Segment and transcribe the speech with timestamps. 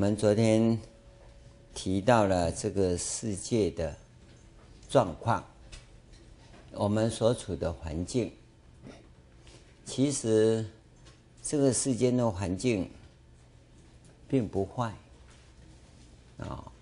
[0.00, 0.80] 我们昨天
[1.74, 3.94] 提到了这个世界的
[4.88, 5.44] 状况，
[6.72, 8.32] 我们所处的环境，
[9.84, 10.64] 其实
[11.42, 12.90] 这个世间的环境
[14.26, 14.94] 并不坏
[16.38, 16.72] 啊。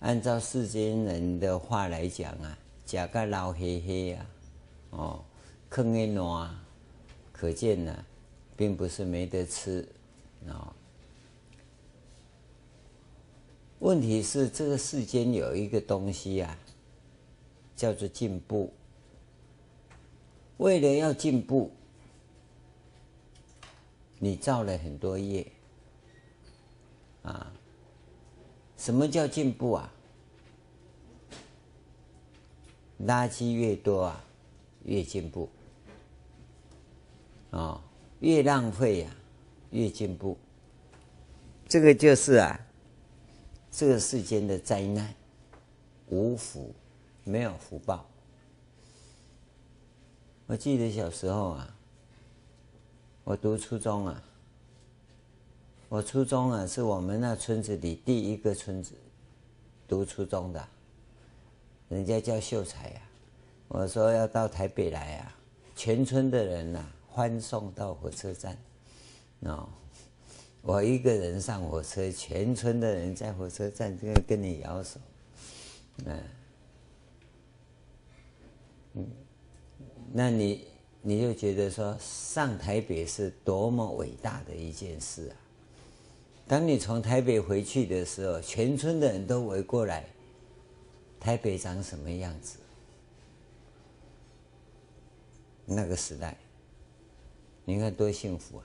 [0.00, 4.26] 按照世间人的话来讲啊，甲个老黑黑啊，
[4.90, 5.24] 哦，
[5.70, 6.52] 坑一暖，
[7.30, 8.04] 可见呢，
[8.56, 9.88] 并不是没得吃
[10.48, 10.74] 啊。
[13.80, 16.58] 问题是这个世间有一个东西啊，
[17.76, 18.72] 叫做进步。
[20.56, 21.70] 为了要进步，
[24.18, 25.46] 你造了很多业
[27.22, 27.52] 啊。
[28.76, 29.92] 什么叫进步啊？
[33.06, 34.24] 垃圾越多啊，
[34.84, 35.48] 越进步。
[37.52, 37.80] 啊，
[38.18, 39.10] 越浪费呀，
[39.70, 40.36] 越进步。
[41.68, 42.64] 这个就是啊。
[43.78, 45.14] 这个世间的灾难，
[46.08, 46.74] 无福，
[47.22, 48.04] 没有福报。
[50.48, 51.76] 我记得小时候啊，
[53.22, 54.20] 我读初中啊，
[55.88, 58.94] 我初中啊是我们那村子里第一个村子
[59.86, 60.68] 读初中的，
[61.88, 63.00] 人家叫秀才呀。
[63.68, 65.36] 我说要到台北来啊，
[65.76, 68.58] 全村的人呐欢送到火车站，
[69.42, 69.68] 哦。
[70.62, 75.00] 我一个人上火车，全村的人在火车站就跟你摇手，
[76.04, 76.22] 嗯，
[78.94, 79.06] 嗯，
[80.12, 80.66] 那你
[81.00, 85.36] 你就觉得说上台北是多么伟大的一件事啊！
[86.46, 90.04] 当你从台北回去的时候，全村的人都围过来，
[91.20, 92.58] 台北长什么样子？
[95.64, 96.36] 那个时代，
[97.64, 98.64] 你看多幸福啊！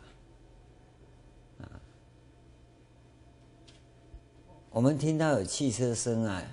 [4.73, 6.43] 我们听到有汽车声啊，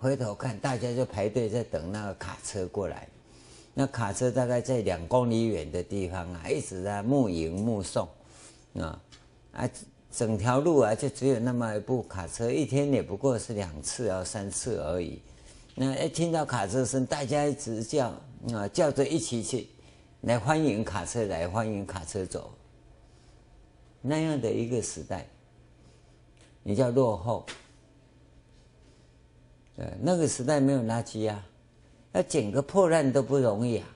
[0.00, 3.06] 回头看，大家就排队在等那个卡车过来。
[3.74, 8.08] 那卡车大概在两公里远的地方啊，一直在目迎目送
[8.74, 9.00] 啊
[9.52, 9.70] 啊，
[10.10, 15.22] 整条路啊就只有那么一部卡车，一天也不过是两次啊三次而已。
[15.76, 18.08] 那一听到卡车声，大家一直叫
[18.52, 19.68] 啊，叫着一起去
[20.22, 22.50] 来欢迎卡车来，欢迎卡车走。
[24.02, 25.24] 那样的一个时代。
[26.62, 27.46] 你叫落后，
[29.76, 31.46] 对，那个时代没有垃圾啊，
[32.12, 33.86] 要捡个破烂都不容易啊。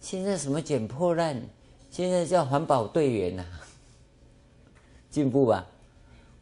[0.00, 1.40] 现在什么捡破烂？
[1.90, 3.44] 现在叫环保队员呐，
[5.10, 5.66] 进步吧？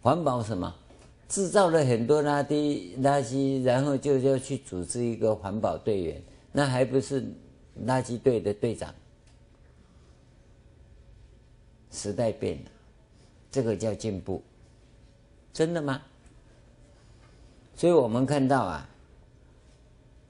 [0.02, 0.74] 环保什么？
[1.28, 6.22] 制造了很多垃圾，垃圾，然后就要去组织一个环保队员，
[6.52, 7.22] 那还不是
[7.86, 8.94] 垃圾队的队长？
[11.90, 12.70] 时代变了，
[13.50, 14.42] 这个叫进步。
[15.56, 16.02] 真的吗？
[17.74, 18.86] 所以我们看到啊，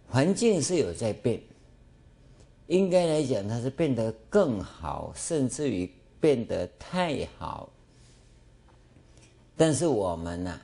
[0.08, 1.40] 环境是有在变，
[2.68, 7.68] 应该来讲它是变得更好，甚至于变得太好。
[9.56, 10.60] 但是我们呢、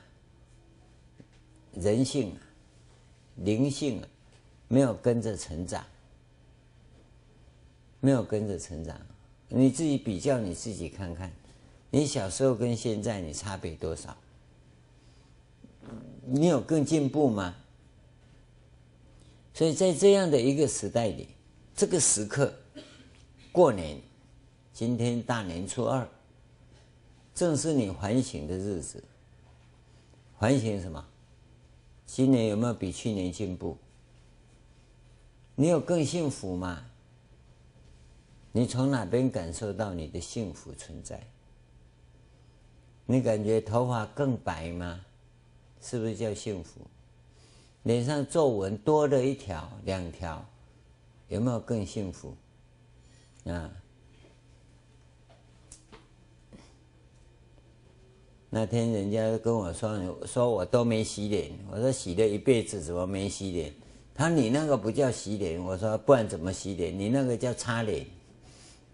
[1.73, 2.39] 人性啊，
[3.35, 4.07] 灵性啊，
[4.69, 5.85] 没有跟着成长，
[7.99, 8.97] 没有跟着成长。
[9.49, 11.29] 你自己比较你自己看看，
[11.89, 14.15] 你小时候跟现在你差别多少？
[16.25, 17.55] 你有更进步吗？
[19.53, 21.27] 所以在这样的一个时代里，
[21.75, 22.53] 这个时刻，
[23.51, 24.01] 过年，
[24.71, 26.07] 今天大年初二，
[27.35, 29.03] 正是你反省的日子。
[30.39, 31.05] 反省什么？
[32.05, 33.77] 今年有没有比去年进步？
[35.55, 36.85] 你有更幸福吗？
[38.51, 41.21] 你从哪边感受到你的幸福存在？
[43.05, 45.01] 你感觉头发更白吗？
[45.83, 46.79] 是不是叫幸福？
[47.83, 50.43] 脸上皱纹多了一条、两条，
[51.27, 52.33] 有没有更幸福？
[53.45, 53.69] 啊？
[58.49, 63.73] 那天人家跟我说，说我都没洗脸，我说洗了一辈子，怎么没洗脸？
[64.15, 66.97] 他说你那个不叫洗脸，我说不然怎么洗脸？
[66.97, 68.05] 你那个叫擦脸。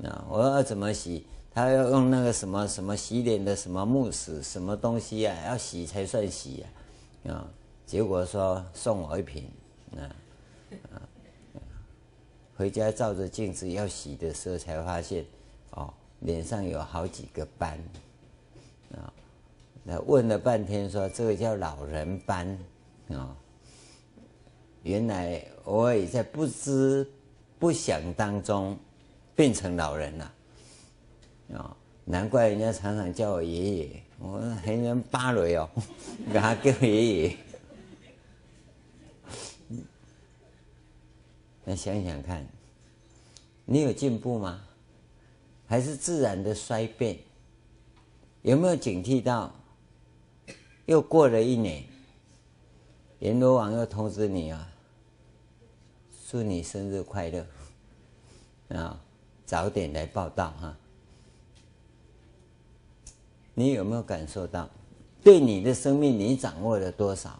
[0.03, 0.25] 啊？
[0.27, 1.27] 我说要怎么洗？
[1.53, 5.35] 他要用那个什么什么洗脸的什么慕斯什么东西啊？
[5.45, 6.65] 要洗才算洗啊？
[7.27, 7.49] 啊！
[7.85, 9.49] 结果说送我一瓶，
[9.97, 10.15] 啊
[10.93, 11.01] 啊！
[12.55, 15.25] 回家照着镜子要洗的时候，才发现
[15.71, 17.79] 哦，脸上有好几个斑，
[18.93, 19.11] 啊！
[19.83, 22.57] 那问了半天，说这个叫老人斑，
[23.09, 23.35] 啊！
[24.83, 27.09] 原来我也在不知
[27.57, 28.77] 不想当中
[29.35, 30.33] 变成老人了，
[31.55, 31.75] 啊！
[32.05, 35.69] 难怪人家常常叫我爷爷，我还能芭蕾哦，
[36.31, 37.37] 给他叫爷爷。
[41.63, 42.45] 那想想看，
[43.65, 44.61] 你有进步吗？
[45.67, 47.19] 还是自然的衰变？
[48.41, 49.53] 有没有警惕到？
[50.87, 51.83] 又过了一年，
[53.19, 54.67] 阎罗王又通知你啊，
[56.27, 57.45] 祝你生日快乐
[58.69, 58.99] 啊，
[59.45, 60.75] 早点来报道哈。
[63.59, 64.69] 你有没有感受到？
[65.21, 67.37] 对你的生命，你掌握了多少？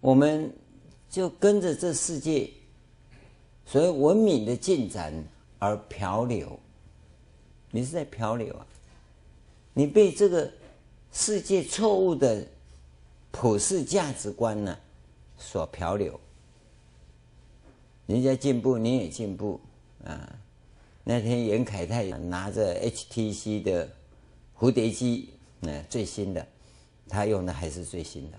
[0.00, 0.50] 我们
[1.10, 2.50] 就跟着这世界
[3.66, 5.12] 所谓文明的进展
[5.58, 6.58] 而漂流。
[7.70, 8.66] 你是在漂流啊？
[9.74, 10.50] 你被这个。
[11.16, 12.44] 世界错误的
[13.30, 14.76] 普世价值观呢，
[15.38, 16.18] 所漂流。
[18.06, 19.60] 人家进步，你也进步
[20.04, 20.36] 啊！
[21.04, 23.88] 那天严凯泰拿着 HTC 的
[24.58, 25.30] 蝴蝶机，
[25.60, 26.46] 那最新的，
[27.08, 28.38] 他用的还是最新的。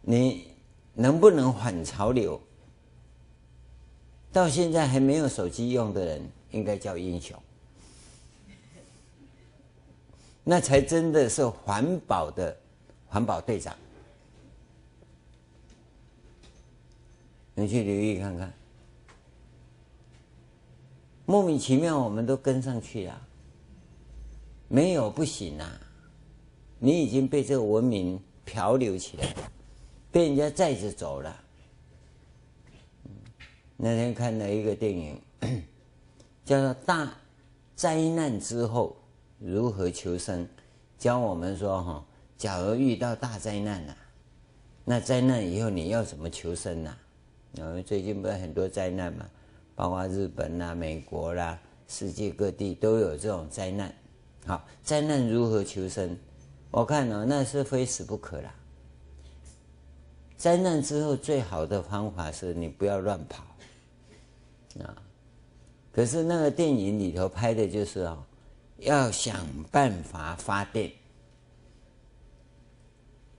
[0.00, 0.48] 你
[0.94, 2.40] 能不能反潮流？
[4.32, 7.38] 到现在还没有手机用的人，应该叫英雄。
[10.42, 12.56] 那才真的是环保的
[13.06, 13.76] 环保队长。
[17.54, 18.52] 你去留意看看，
[21.24, 23.20] 莫名其妙我们都跟上去了，
[24.68, 25.80] 没有不行啊！
[26.78, 29.50] 你已经被这个文明漂流起来了，
[30.10, 31.34] 被人家载着走了。
[33.76, 35.20] 那天看了一个电影，
[36.44, 37.14] 叫做《大
[37.74, 38.96] 灾难之后》。
[39.38, 40.48] 如何求生？
[40.96, 42.04] 教我们说哈，
[42.36, 43.96] 假如遇到大灾难了，
[44.84, 46.96] 那灾难以后你要怎么求生呢？
[47.56, 49.28] 因为最近不是很多灾难嘛，
[49.74, 51.58] 包括日本啦、美国啦，
[51.88, 53.94] 世界各地都有这种灾难。
[54.46, 56.16] 好，灾难如何求生？
[56.70, 58.54] 我看哦，那是非死不可啦。
[60.36, 63.44] 灾难之后最好的方法是你不要乱跑
[64.82, 64.96] 啊。
[65.92, 68.26] 可是那个电影里头拍的就是啊。
[68.78, 70.92] 要想办法发电，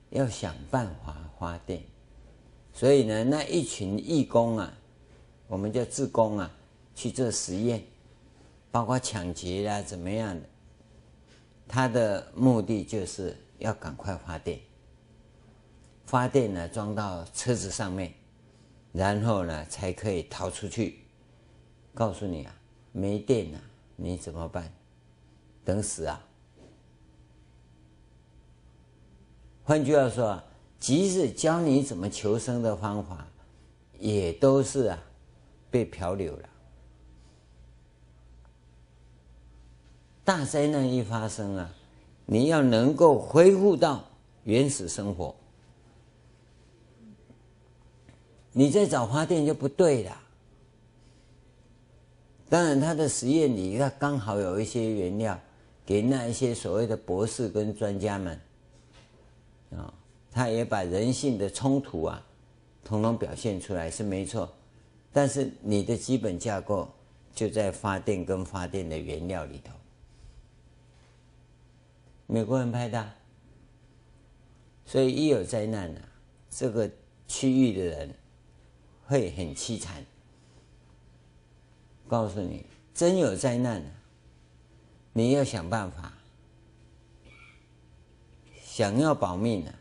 [0.10, 1.84] 要想办法发电，
[2.76, 4.78] 所以呢，那一群义工啊，
[5.48, 6.52] 我们叫志工啊，
[6.94, 7.82] 去做实验，
[8.70, 10.42] 包括抢劫啦，怎么样的，
[11.70, 14.60] 他的目的就是要赶快发电，
[16.06, 18.14] 发电呢，装到车子上面，
[18.92, 21.00] 然后呢，才可以逃出去。
[21.94, 22.54] 告诉你啊，
[22.92, 23.62] 没电了，
[23.96, 24.70] 你怎么办？
[25.64, 26.22] 等死啊！
[29.64, 30.44] 换句话说，
[30.80, 33.28] 即使教你怎么求生的方法，
[34.00, 35.04] 也都是啊
[35.72, 36.50] 被漂流了。
[40.24, 41.74] 大灾难一发生啊，
[42.26, 44.04] 你要能够恢复到
[44.44, 45.36] 原始生活，
[48.52, 50.18] 你再找发电就不对了。
[52.48, 55.40] 当然，他的实验里，他刚好有一些原料。
[55.88, 58.42] 给那一些所谓的博士跟专家们，
[59.78, 59.94] 啊，
[60.36, 62.22] 他也把人性的冲突啊，
[62.84, 64.54] 统统表现出来是没错，
[65.14, 66.90] 但是你的基本架构
[67.34, 69.72] 就在发电跟发电的原料里头。
[72.28, 73.14] 美国人拍的，
[74.86, 76.02] 所以一有灾难呢，
[76.50, 76.92] 这个
[77.30, 78.14] 区域的人
[79.08, 80.06] 会很凄惨。
[82.10, 83.82] 告诉你，真有灾难。
[85.14, 86.12] 你要想办法，
[88.62, 89.74] 想要保命呢，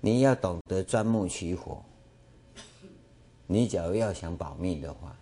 [0.00, 1.82] 你要懂得钻木取火。
[3.46, 5.16] 你假如要想保命的话，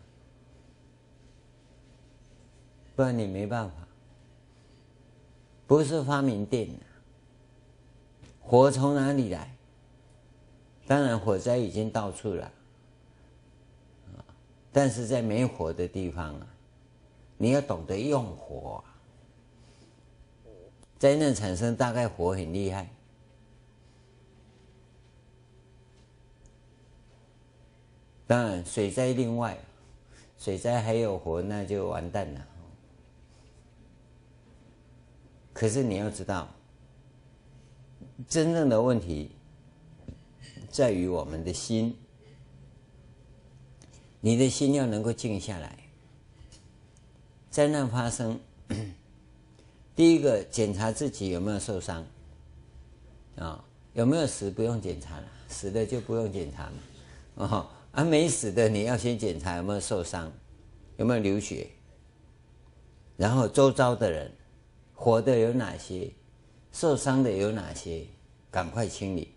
[2.94, 3.74] 不然你没办法。
[5.66, 6.84] 不是发明电的，
[8.40, 9.54] 火从哪里来？
[10.86, 12.50] 当然火灾已经到处了，
[14.72, 16.46] 但是在没火的地方啊，
[17.36, 18.82] 你要懂得用火。
[20.98, 22.88] 灾难产生，大概火很厉害。
[28.28, 29.58] 当然，水灾另外，
[30.38, 32.46] 水灾还有活，那就完蛋了。
[35.54, 36.46] 可是你要知道，
[38.28, 39.30] 真正的问题
[40.70, 41.96] 在于我们的心。
[44.20, 45.78] 你的心要能够静下来。
[47.50, 48.38] 灾难发生。
[49.96, 52.04] 第一个检查自己有没有受伤，
[53.36, 56.72] 啊、有没有死不用检查了，死的就不用检查了，
[57.36, 60.32] 哦，啊没死的你要先检查有没有受伤，
[60.98, 61.68] 有没有流血，
[63.16, 64.32] 然后周遭的人，
[64.94, 66.08] 活的有哪些，
[66.70, 68.06] 受伤的有哪些，
[68.52, 69.34] 赶快清理，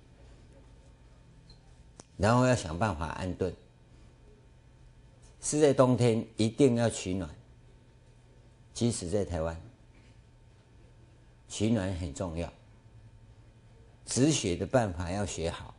[2.17, 3.51] 然后要想办法安顿。
[5.39, 7.27] 是在冬天一定要取暖，
[8.75, 9.59] 即使在台湾，
[11.47, 12.47] 取暖很重要。
[14.05, 15.73] 止血的办法要学好，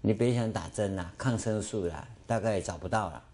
[0.00, 3.24] 你别想打针啦、抗生素啦，大概也找不到了。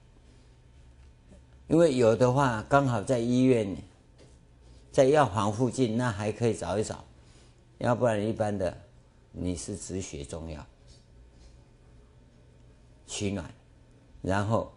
[1.68, 3.76] 因为有的话，刚好在医院，
[4.92, 7.04] 在药房附近，那还可以找一找。
[7.78, 8.76] 要不然一般的，
[9.32, 10.66] 你是止血中药，
[13.06, 13.48] 取暖，
[14.22, 14.72] 然后。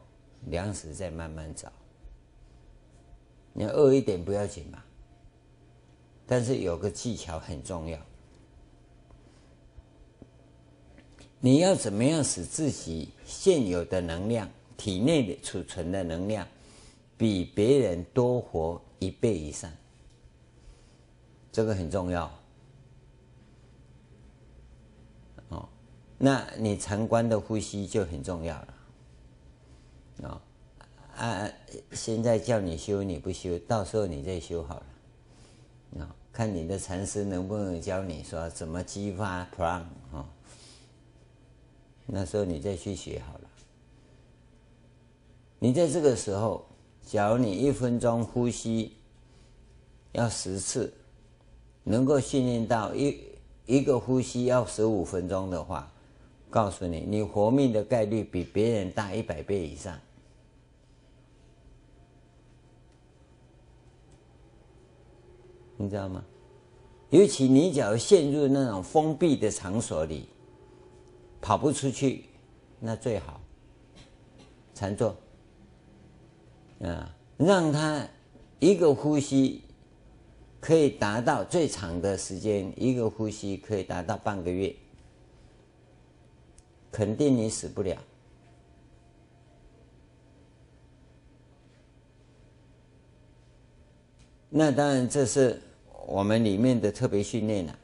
[0.46, 1.70] 粮食再慢慢找，
[3.52, 4.82] 你饿一点不要紧嘛，
[6.28, 8.00] 但是有个技巧很重要，
[11.40, 16.48] 你要怎么样使自己现有的能量，体内的储存的能量，
[17.18, 19.72] 比别人多活一倍以上，
[21.52, 22.32] 这个很重要。
[25.50, 25.70] 哦，
[26.18, 28.74] 那你常观的呼吸就很重要了。
[30.24, 30.42] 哦、
[31.16, 31.50] 啊！
[31.92, 34.86] 现在叫你修你不修，到时候你再修好了。
[36.00, 40.28] 啊、哦，看你的禅师能不能教你说怎么激发 prana 啊？
[42.08, 43.42] 那时候你再去学好了。
[45.60, 46.66] 你在这个时候，
[47.06, 48.94] 假如你一分钟呼吸
[50.14, 50.94] 要十次，
[51.84, 53.20] 能够训练到一
[53.66, 55.92] 一个呼吸要十五分钟的话，
[56.50, 60.00] 告诉你，你活命的概率比别人大一百倍以上。
[65.76, 66.24] 你知道吗？
[67.10, 70.28] 尤其你只要陷入那种封闭的场所里，
[71.42, 72.26] 跑不出去，
[72.80, 73.42] 那最好
[74.74, 75.16] 禅坐
[76.82, 78.08] 啊，让他
[78.60, 79.64] 一个呼吸
[80.60, 84.76] 可以达到最长的时间，一个呼吸可以达到半个月，
[86.92, 87.98] 肯定你死不了。
[94.50, 95.62] 那当然这是。
[96.10, 97.80] 我们里面的特别训练了，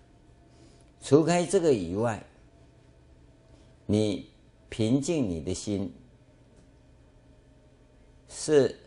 [1.01, 2.25] 除开这个以外，
[3.85, 4.29] 你
[4.69, 5.93] 平静你的心，
[8.27, 8.79] 是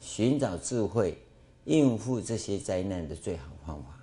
[0.00, 1.18] 寻找智慧
[1.64, 3.98] 应付这些灾难的最好方法。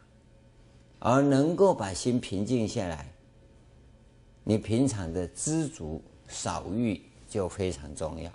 [1.00, 3.12] 而能够把心平静下来，
[4.44, 8.32] 你平常的知足少欲就非常重要。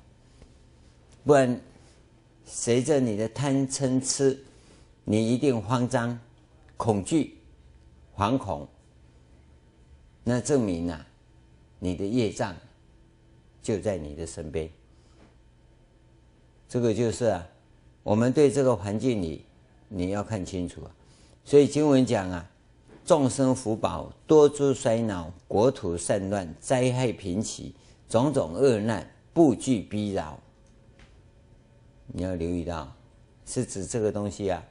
[1.24, 1.60] 不然，
[2.44, 4.44] 随着你的贪嗔痴。
[5.06, 6.18] 你一定慌张、
[6.78, 7.36] 恐惧、
[8.16, 8.66] 惶恐，
[10.22, 11.06] 那证明啊，
[11.84, 12.56] 你的业障
[13.60, 14.70] 就在你的身边。
[16.66, 17.46] 这个就是啊，
[18.02, 19.44] 我们对这个环境里，
[19.90, 20.90] 你要看清楚啊。
[21.44, 22.50] 所以经文讲啊，
[23.04, 27.74] 众生福报多诸衰恼，国土散乱，灾害频起，
[28.08, 30.40] 种种恶难不惧逼扰。
[32.06, 32.96] 你要留意到，
[33.44, 34.64] 是指这个东西啊。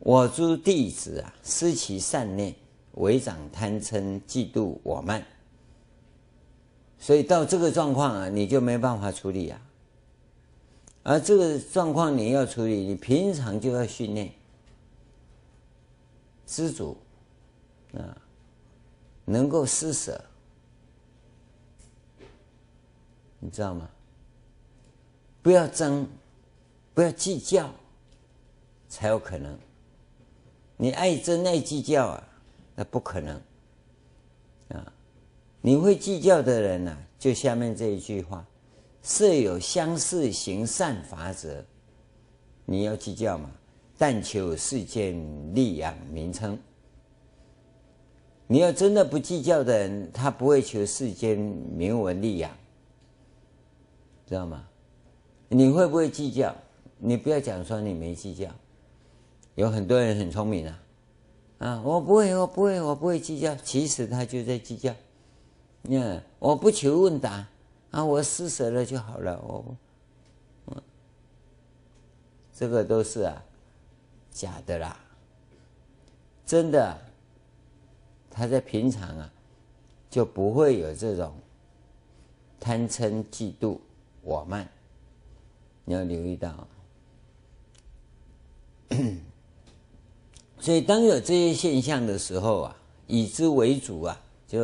[0.00, 2.52] 我诸弟子啊，失其善念，
[3.00, 5.24] 违长贪嗔嫉妒我慢，
[6.98, 9.60] 所以到这个状况啊，你就没办法处理啊。
[11.02, 14.30] 而这个状况你要处理，你平常就要训练
[16.46, 16.96] 知足
[17.94, 18.16] 啊，
[19.24, 20.22] 能够施舍，
[23.38, 23.88] 你知道吗？
[25.42, 26.06] 不要争，
[26.92, 27.70] 不要计较，
[28.90, 29.58] 才有可能。
[30.76, 32.28] 你爱争爱计较啊，
[32.80, 33.38] 那不可能
[34.70, 34.90] 啊！
[35.60, 38.42] 你会计较的人呢、啊，就下面这一句话：
[39.02, 41.62] 设有相似行善法者，
[42.64, 43.50] 你要计较嘛？
[43.98, 45.14] 但求世间
[45.54, 46.58] 利养名称。
[48.46, 52.50] 你要真的不计较的人，他不会求世间名闻利养，
[54.26, 54.66] 知道吗？
[55.50, 56.56] 你会不会计较？
[56.96, 58.48] 你不要讲说你没计较。
[59.54, 60.82] 有很多人很聪明啊，
[61.60, 63.54] 啊，我不会，我不会，我不会计较。
[63.56, 64.94] 其实他就在计较。
[65.82, 67.46] 嗯，我不求问答
[67.90, 69.38] 啊，我施舍了就好了。
[69.46, 69.76] 我，
[70.68, 70.82] 嗯，
[72.54, 73.44] 这个都是啊，
[74.30, 74.98] 假的啦。
[76.46, 76.98] 真的，
[78.30, 79.30] 他在平常啊，
[80.08, 81.34] 就不会有这种
[82.58, 83.78] 贪嗔嫉妒
[84.22, 84.66] 我慢。
[85.84, 86.66] 你要留意到。
[90.60, 92.76] 所以，当有这些现象的时候啊，
[93.06, 94.58] 以之为主啊，就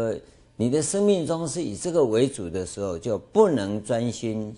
[0.56, 4.54] 你的生命中是以这个为主的时候，就不能专心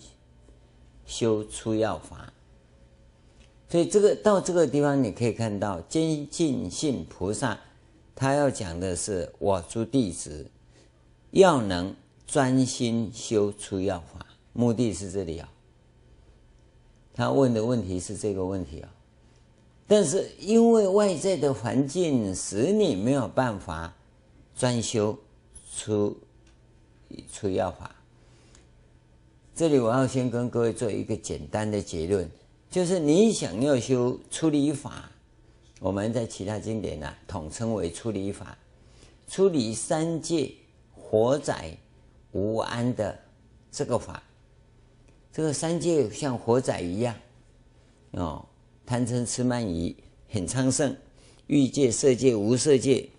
[1.06, 2.32] 修出药法，
[3.68, 7.58] 所以这个到这个地方，你可以看到坚进信菩萨，
[8.16, 10.50] 他要讲的是我诸弟子
[11.30, 11.94] 要能
[12.26, 15.48] 专心修出要法，目的是这里啊。
[17.14, 18.88] 他问的问题是这个问题啊，
[19.88, 23.92] 但是因为外在的环境使你没有办法
[24.54, 25.18] 专修
[25.74, 26.16] 出
[27.32, 27.90] 出要法。
[29.56, 32.30] 这里我要先跟各位做一个简单的结论，
[32.70, 35.10] 就是你想要修出离法，
[35.80, 38.56] 我们在其他经典呢、统称为出离法，
[39.26, 40.52] 出离三界
[40.94, 41.76] 火载
[42.32, 43.18] 无安的
[43.72, 44.22] 这个法。
[45.32, 47.14] 这个三界像火宅一样，
[48.12, 48.44] 哦，
[48.88, 49.94] 贪嗔痴慢疑
[50.30, 50.96] 很昌盛，
[51.46, 53.10] 欲界、色界、无色界，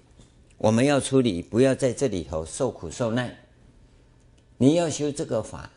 [0.58, 3.38] 我们要处理，不要在这里头受苦受难。
[4.58, 5.70] 你要修这个法。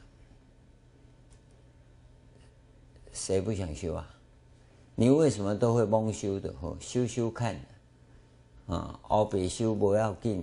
[3.13, 4.09] 谁不想修啊？
[4.95, 6.55] 你为什么都会蒙修的？
[6.63, 7.61] 哦，修修看，
[8.69, 10.43] 啊，后边修不要紧。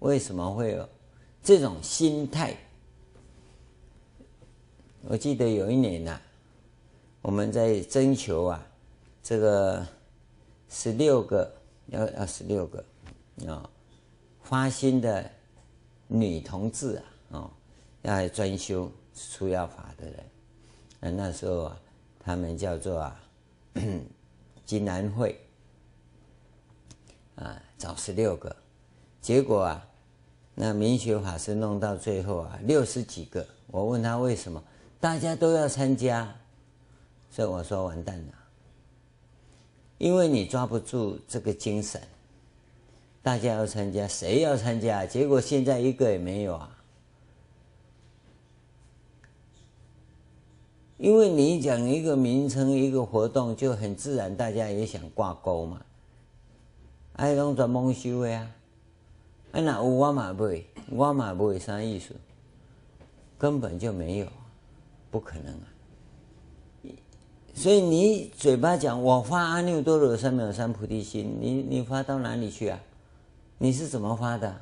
[0.00, 0.88] 为什么会有
[1.40, 2.56] 这种心态？
[5.02, 6.20] 我记得有一年呐、
[7.26, 8.64] 我们在征求啊，
[9.20, 9.84] 这个
[10.68, 11.52] 十六个
[11.86, 12.84] 要要十六个
[13.48, 13.68] 啊，
[14.38, 15.28] 花心的
[16.06, 17.50] 女同志啊，哦，
[18.02, 20.14] 要来专修出药法的人。
[21.00, 21.80] 那那时候啊，
[22.20, 23.20] 他们叫做啊，
[24.64, 25.36] 金兰会
[27.34, 28.54] 啊，找十六个，
[29.20, 29.84] 结果啊，
[30.54, 33.44] 那明学法师弄到最后啊，六十几个。
[33.66, 34.62] 我问他为什么，
[35.00, 36.32] 大家都要参加，
[37.36, 38.32] 所以我说完蛋了，
[39.98, 42.00] 因为你抓不住这个精神，
[43.22, 45.04] 大家要参加，谁要参加？
[45.04, 46.74] 结果现在一个也没有啊。
[50.96, 55.82] 因为你讲一个名称，一个活动，就很自然，大家也想挂钩嘛。
[57.16, 58.50] 爱拢专门修的啊，
[59.52, 62.14] 啊那有我嘛不会，我嘛不会啥意思，
[63.36, 64.26] 根本就没有，
[65.10, 65.75] 不可能啊。
[67.56, 72.78] 所以你嘴巴讲我发阿耨多罗三藐三菩提心，你你发到哪里去啊？
[73.56, 74.54] 你是怎么发的？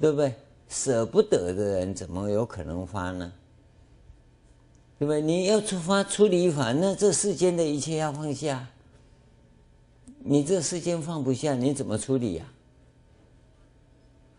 [0.00, 0.34] 对不对？
[0.70, 3.30] 舍不得的人怎么有可能发呢？
[4.98, 5.20] 对不对？
[5.20, 8.66] 你要出发出离法，那这世间的一切要放下。
[10.20, 12.46] 你这世间放不下，你怎么出离呀？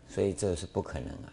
[0.08, 1.32] 所以这是不可能啊。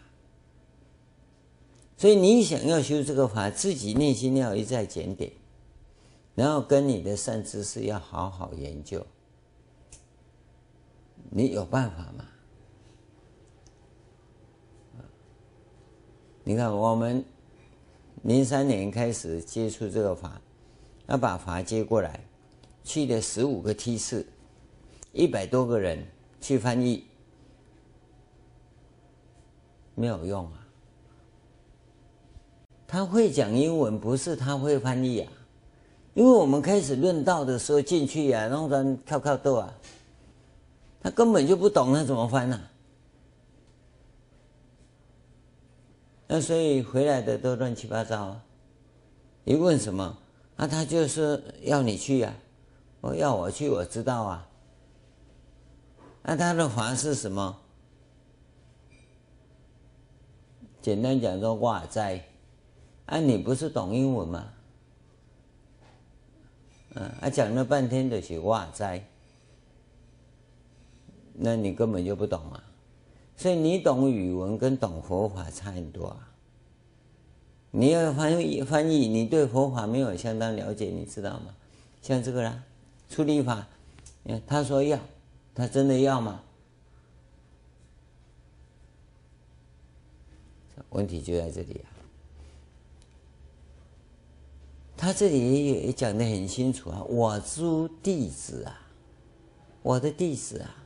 [2.00, 5.30] 所以你想要修这个法，自己内心要一再检点，
[6.34, 9.06] 然后跟你的善知识要好好研究。
[11.28, 12.24] 你有办法吗？
[16.42, 17.22] 你看我们。
[18.22, 20.40] 零三年开始接触这个法，
[21.06, 22.20] 要把法接过来，
[22.82, 24.26] 去了十五个梯次，
[25.12, 26.06] 一百多个人
[26.38, 27.04] 去翻译，
[29.94, 30.59] 没有用啊。
[32.90, 35.32] 他会讲英文，不是他会翻译啊。
[36.12, 39.72] 因为我们开始论道的时候进去呀、啊，弄得靠靠豆啊，
[41.00, 42.60] 他根本就不懂，他怎么翻呢？
[46.26, 48.42] 那所以回来的都乱七八糟啊！
[49.44, 50.18] 你问什么？
[50.56, 52.34] 那、他就是要你去呀、啊，
[53.02, 54.48] 我要我去，我知道啊。
[56.24, 57.56] 那他的法是什么？
[60.82, 62.24] 简单讲说，哇哉！
[63.10, 64.52] 啊，你不是懂英文吗？
[66.94, 69.04] 嗯，啊，讲了半天的是哇哉，
[71.34, 72.62] 那你根本就不懂啊。
[73.36, 76.30] 所以你懂语文跟懂佛法差很多啊！
[77.72, 81.54] 你要翻译翻译，你对佛法没有相当了解，你知道吗？
[82.02, 82.62] 像这个啦，
[83.08, 83.66] 出离法，
[84.22, 84.98] 你看他说要，
[85.54, 86.42] 他真的要吗？
[90.90, 91.90] 问题就在这里啊！
[95.00, 98.78] 他这里也讲得很清楚啊，我诸弟子啊，
[99.80, 100.76] 我的弟子啊。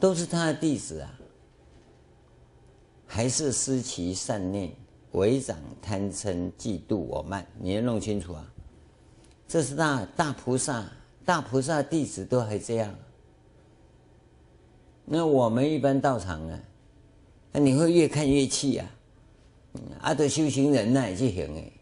[0.00, 1.20] 都是他的弟子啊，
[3.06, 4.72] 还是失其善念，
[5.12, 8.52] 违长贪嗔嫉妒我慢，你要弄清楚啊！
[9.46, 10.90] 这是大大菩萨，
[11.24, 12.92] 大菩萨弟子都还这样。
[15.04, 16.60] 那我们一般道场呢？
[17.52, 18.90] 那你会越看越气啊！
[20.00, 21.72] 啊，都修行人那也就行诶，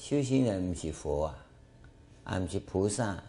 [0.00, 1.46] 修行人不是佛啊，
[2.24, 3.22] 啊不是菩萨，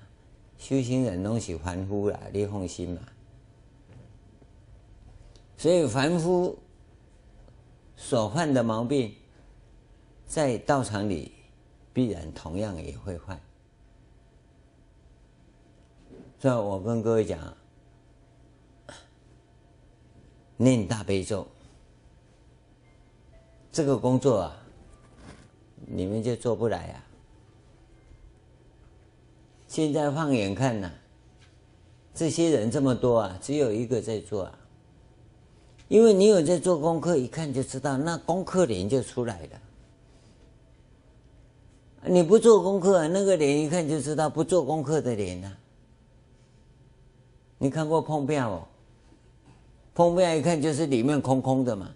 [0.58, 3.02] 修行人拢是凡夫啦，你放心嘛。
[5.58, 6.58] 所以凡夫
[7.98, 9.14] 所犯的毛病，
[10.26, 11.34] 在道场里
[11.92, 13.38] 必然同样也会犯。
[16.40, 17.54] 所以我跟各位讲，
[20.56, 21.46] 念大悲咒
[23.74, 24.61] 这个工作啊，
[25.94, 27.04] 你们就做不来啊。
[29.68, 30.92] 现在放眼看呐、
[32.14, 34.58] 这些人这么多啊，只有一个在做啊。
[35.88, 39.62] 因为你有在做功课，一看就知道，那功课脸就出来了。
[42.06, 45.52] 你不做功课，那个脸一看就知道不做功课的脸呐。
[47.58, 48.66] 你看过碰壁哦？
[49.94, 51.94] 碰壁一看就是里面空空的嘛。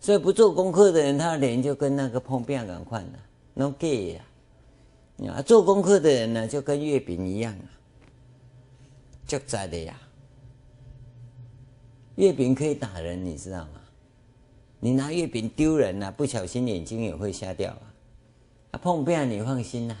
[0.00, 2.80] 所以不做功课的人，他的脸就跟那个碰壁一样的
[3.54, 4.24] ，no gay 呀。
[5.34, 7.66] 啊，做功课的人呢，就跟月饼一样啊，
[9.26, 9.98] 就在的呀。
[12.14, 13.80] 月饼可以打人，你知道吗？
[14.78, 17.82] 你拿月饼丢人了，不小心眼睛也会瞎掉啊！
[18.70, 19.96] 啊，碰壁你放心呐，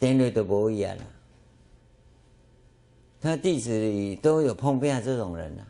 [0.00, 1.02] 点了都不会呀了。
[3.20, 5.62] 他弟子里都有碰壁这种人啊，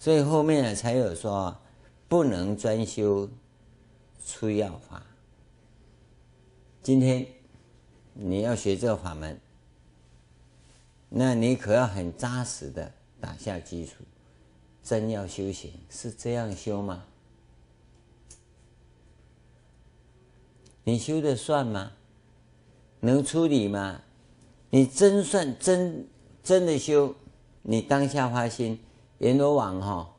[0.00, 1.56] 所以后面呢才有说
[2.08, 3.28] 不能专修
[4.26, 5.02] 出要法。
[6.82, 7.26] 今天
[8.14, 9.38] 你要学这个法门，
[11.10, 12.92] 那你可要很扎实的。
[13.20, 14.04] 打下基础，
[14.80, 17.04] 真要修行是这样修吗？
[20.84, 21.90] 你修的算吗？
[23.00, 24.00] 能出理吗？
[24.70, 26.06] 你真算真
[26.44, 27.16] 真的修？
[27.62, 28.78] 你当下发心，
[29.18, 30.14] 阎罗王哈，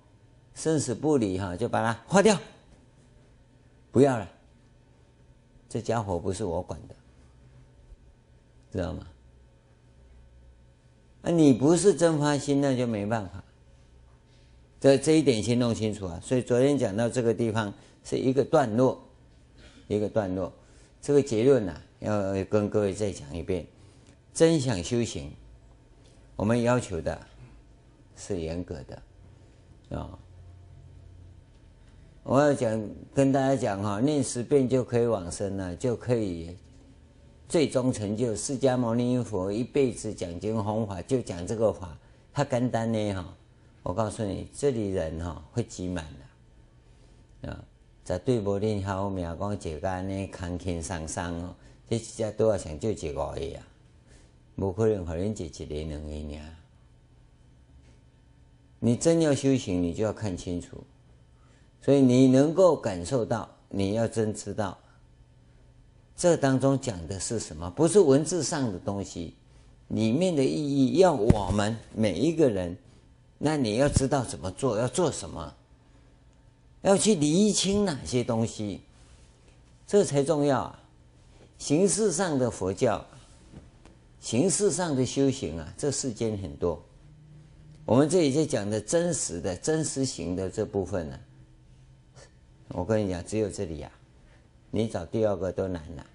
[0.59, 2.37] 生死不离哈，就把它化掉，
[3.93, 4.29] 不要了。
[5.69, 6.95] 这家伙不是我管的，
[8.69, 9.07] 知道吗？
[11.21, 13.41] 啊，你不是真发心，那就没办法。
[14.81, 16.19] 这这一点先弄清楚啊。
[16.21, 19.01] 所以昨天讲到这个地方是一个段落，
[19.87, 20.51] 一个段落。
[21.01, 23.65] 这个结论呢、啊，要跟各位再讲一遍。
[24.33, 25.31] 真想修行，
[26.35, 27.17] 我们要求的
[28.17, 30.19] 是严格的啊、
[32.29, 36.55] 我要讲跟大家讲哈，念十遍就可以往生了，就可以。
[37.47, 41.97] 最终成就，释迦牟尼佛一辈子讲经弘法，就讲这个法，
[42.31, 43.35] 他简单呢哈。
[43.81, 46.05] 我告诉你，这里人哈会挤满
[47.41, 47.65] 的啊，
[48.05, 51.55] 绝对无恁好命讲一个安尼康康桑桑哦，
[51.89, 53.67] 这些都要想救一个而已啊，
[54.57, 56.43] 无可能可能解一个两个尔。
[58.77, 60.83] 你真要修行，你就要看清楚，
[61.81, 64.77] 所以你能够感受到，你要真知道。
[66.15, 67.69] 这当中讲的是什么？
[67.71, 69.33] 不是文字上的东西，
[69.87, 72.77] 里面的意义要我们每一个人，
[73.37, 75.53] 那你要知道怎么做，要做什么，
[76.81, 78.81] 要去厘清哪些东西，
[79.87, 80.79] 这才重要啊！
[81.57, 83.05] 形式上的佛教，
[84.19, 86.81] 形式上的修行啊，这世间很多。
[87.85, 91.19] 我们这里在讲的真实的真实行的这部分呢，
[92.69, 93.91] 我跟你讲，只有这里呀。
[94.71, 96.05] 你找第二个都难了，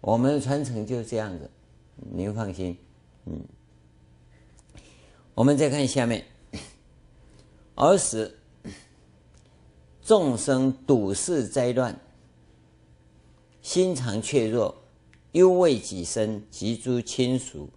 [0.00, 1.50] 我们的传承就是这样子，
[1.96, 2.78] 您放心，
[3.26, 3.44] 嗯。
[5.34, 6.24] 我们再看下面，
[7.74, 8.38] 儿时
[10.02, 11.98] 众生睹世灾乱，
[13.60, 14.82] 心肠怯弱，
[15.32, 17.68] 忧畏己身及诸亲属，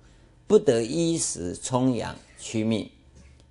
[0.45, 2.91] 不得衣食充养驱命，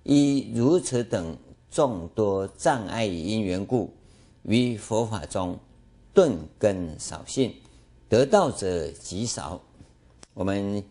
[0.03, 1.37] 依如此等
[1.73, 3.91] 众多障碍因缘故，
[4.43, 5.59] 于佛法中。
[6.13, 7.55] 顿根少信，
[8.07, 9.59] 得道者极少。
[10.35, 10.83] 我们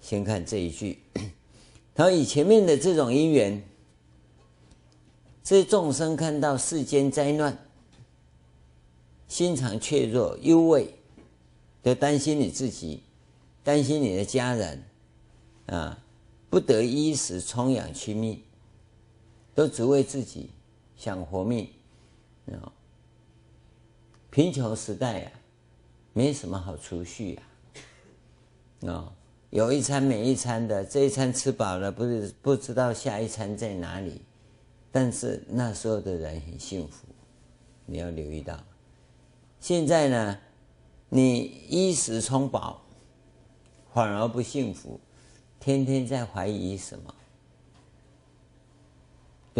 [0.00, 0.98] 先看这一句，
[1.94, 3.62] 他以前面的这种因缘，
[5.44, 7.58] 这众生看到世间灾难，
[9.28, 10.94] 心肠怯弱、忧畏，
[11.82, 13.02] 都担心你自己，
[13.62, 14.82] 担心你的家人，
[15.66, 16.02] 啊，
[16.48, 18.42] 不得衣食充养驱命，
[19.54, 20.50] 都只为自己
[20.96, 21.68] 想活命，
[22.52, 22.72] 啊。
[24.30, 25.38] 贫穷时代呀、啊，
[26.12, 27.42] 没什么好储蓄呀、
[28.86, 29.12] 啊，啊、
[29.50, 34.22] 有一餐没一餐的，这一餐吃饱了，不是不知道下一餐在哪里。
[34.92, 37.06] 但是那时候的人很幸福，
[37.86, 38.58] 你要留意到。
[39.60, 40.38] 现在呢，
[41.08, 42.82] 你衣食充饱，
[43.92, 44.98] 反而不幸福，
[45.58, 47.14] 天天在怀疑什么，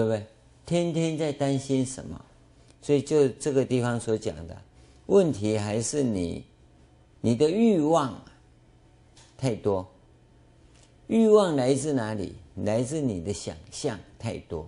[0.00, 0.24] 对不对？
[0.64, 2.18] 天天在担心什么？
[2.80, 4.56] 所以，就这个地方所讲的
[5.06, 6.42] 问题，还是你
[7.20, 8.18] 你的欲望
[9.36, 9.86] 太多。
[11.06, 12.34] 欲望来自哪里？
[12.54, 14.66] 来自你的想象太多。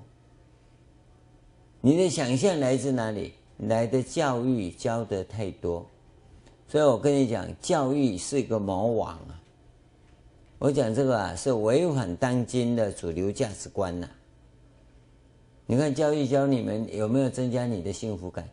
[1.81, 3.33] 你的想象来自哪里？
[3.57, 5.87] 来的教育教得太多，
[6.69, 9.41] 所以我跟你讲，教育是一个魔王啊。
[10.59, 14.07] 我讲这个啊，是违反当今的主流价值观呐、
[15.73, 18.47] 你看教育教你们有没有增加你的幸福感？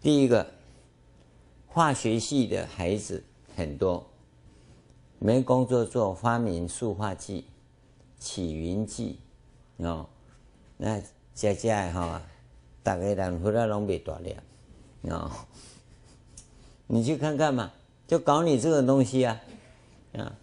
[0.00, 0.46] 第一个，
[1.68, 3.22] 化学系的孩子
[3.54, 4.06] 很多，
[5.18, 7.44] 没工作做，发明塑化剂、
[8.18, 9.18] 起云剂，
[9.76, 10.08] 哦，
[10.78, 11.02] 那
[11.34, 12.22] 家家哈，
[12.82, 14.42] 大概人回来拢没大了，
[15.02, 15.30] 哦。
[16.86, 17.70] 你去看看嘛，
[18.06, 19.38] 就搞你这个东西啊，
[20.14, 20.34] 啊，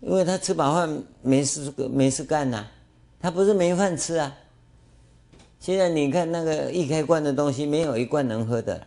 [0.00, 2.66] 因为他吃饱饭没事没事干呐、
[3.20, 4.36] 他不是没饭吃啊。
[5.58, 8.86] 现在你看那个一开罐的东西，没有一罐能喝的，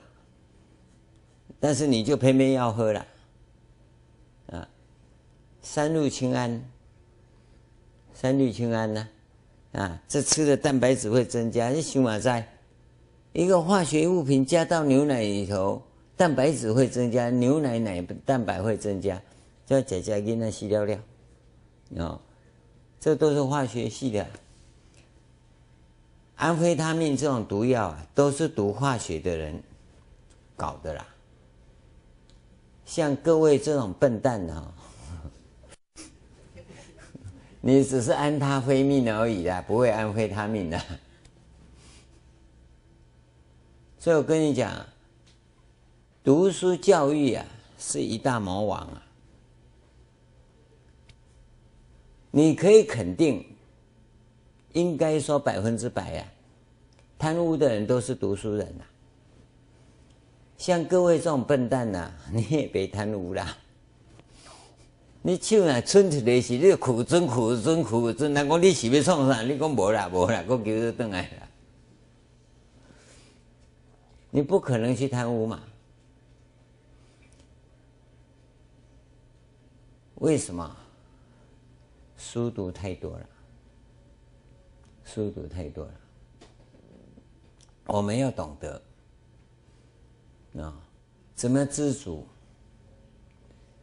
[1.60, 3.06] 但是你就偏偏要喝了，
[4.52, 4.68] 啊，
[5.62, 6.64] 三氯氰胺，
[8.14, 9.08] 三氯氰胺呢，
[9.74, 12.48] 啊，这吃的蛋白质会增加，你起码在
[13.34, 15.82] 一个化学物品加到牛奶里头。
[16.16, 19.22] 蛋白质会增加，牛奶奶蛋白会增加，
[19.70, 20.98] 叫姐姐给那吸尿尿，
[21.98, 22.20] 哦，
[23.00, 24.26] 这都是化学系的。
[26.38, 29.62] 安非他命这种毒药啊，都是读化学的人
[30.58, 31.06] 搞的啦。
[32.84, 34.74] 像各位这种笨蛋啊，
[37.62, 40.82] 你只是安他非命而已啦，不会安非他命的。
[44.00, 44.84] 所以我跟你讲。
[46.22, 47.46] 读书教育啊，
[47.78, 49.04] 是一大魔王啊！
[52.32, 53.46] 你可以肯定，
[54.74, 56.26] 应该说百分之百呀，
[57.18, 58.84] 贪污的人都是读书人呐。
[60.58, 63.58] 像各位这种笨蛋呐， 你也别贪污啦。
[65.22, 69.42] 你手啊，伸出来时，你苦真苦真苦真，人讲你是要创啥？
[69.42, 71.48] 你讲无啦无啦，我叫你转来啦。
[74.32, 75.60] 你不可能去贪污嘛。
[80.16, 80.76] 为什么？
[82.20, 83.26] 书读太多了，
[85.06, 85.92] 书读太多了。
[87.88, 88.82] 我们要懂得
[90.62, 90.76] 啊，
[91.34, 92.28] 怎么知足？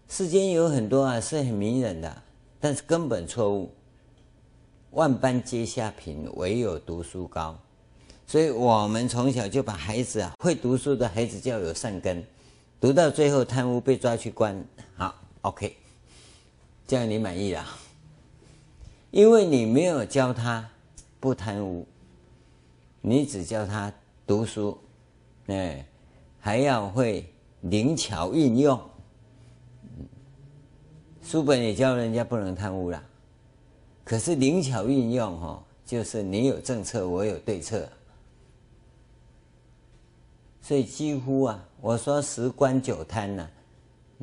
[0.06, 2.22] 世间有很多啊是很迷人的，
[2.60, 3.72] 但是根本错误。
[4.90, 7.58] 万般皆下品，唯有读书高。
[8.26, 12.22] 所以我们从小就把孩子啊，会读书的孩子叫有善根，
[12.78, 14.62] 读到最后贪污被抓去关，
[14.94, 15.74] 好，OK。
[16.86, 17.66] 这样你满意了，
[19.16, 20.68] 因为你没有教他
[21.18, 21.86] 不贪污，
[23.00, 23.90] 你只教他
[24.26, 24.76] 读书，
[25.46, 25.86] 哎，
[26.38, 27.24] 还要会
[27.62, 28.78] 灵巧运用。
[31.22, 33.02] 书本也教人家不能贪污了，
[34.04, 37.88] 可是灵巧运用哈，就是你有政策，我有对策，
[40.60, 43.48] 所以几乎啊，我说十官九贪呐，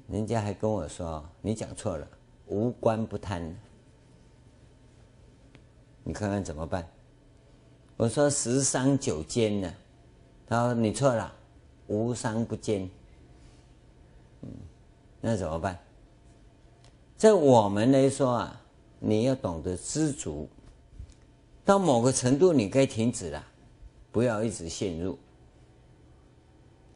[0.07, 2.07] 人家还跟我说你讲错了。
[2.45, 3.57] 无官不贪，
[6.03, 6.87] 你看看怎么办？
[7.95, 9.73] 我说十商九奸呢，
[10.47, 11.33] 他说你错了，
[11.87, 12.89] 无商不奸。
[14.41, 14.49] 嗯，
[15.21, 15.79] 那怎么办？
[17.15, 18.61] 在我们来说啊，
[18.99, 20.49] 你要懂得知足，
[21.63, 23.45] 到某个程度你该停止了，
[24.11, 25.17] 不要一直陷入，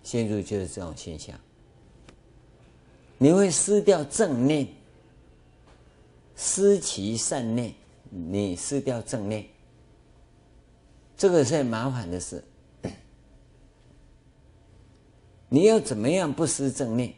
[0.03, 1.39] 陷入就是这种现象，
[3.17, 4.67] 你会失掉正念。
[6.39, 7.73] 失其善念，
[8.17, 9.45] 你失掉正念，
[11.15, 12.43] 这个是麻烦的事。
[15.49, 17.13] 你要怎么样不失正念？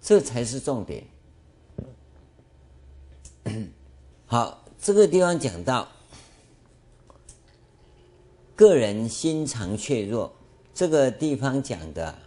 [0.00, 1.04] 这才是重点。
[4.26, 5.86] 好，这个地方讲到
[8.56, 10.34] 个人心肠怯弱，
[10.74, 12.18] 这个地方讲的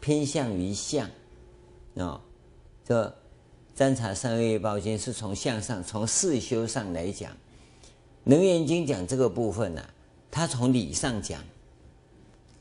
[0.00, 1.08] 偏向于相
[1.96, 2.20] 啊，
[2.84, 3.16] 这。
[3.76, 7.30] 占察三恶业报经是从向上、从事修上来讲，
[8.24, 9.94] 《楞严经》讲这个部分呢、啊，
[10.30, 11.44] 它从理上讲，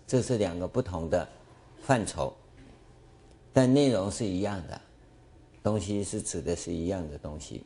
[0.05, 1.25] 这是两个不同的
[1.81, 2.35] 范畴，
[3.53, 4.81] 但内容是一样的，
[5.63, 7.63] 东西是指的是一样的东西。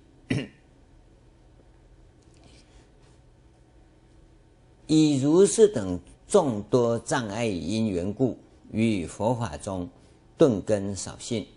[4.85, 8.37] 以如是等众多障碍因缘故，
[8.71, 9.89] 于佛法中
[10.37, 11.47] 顿根少信。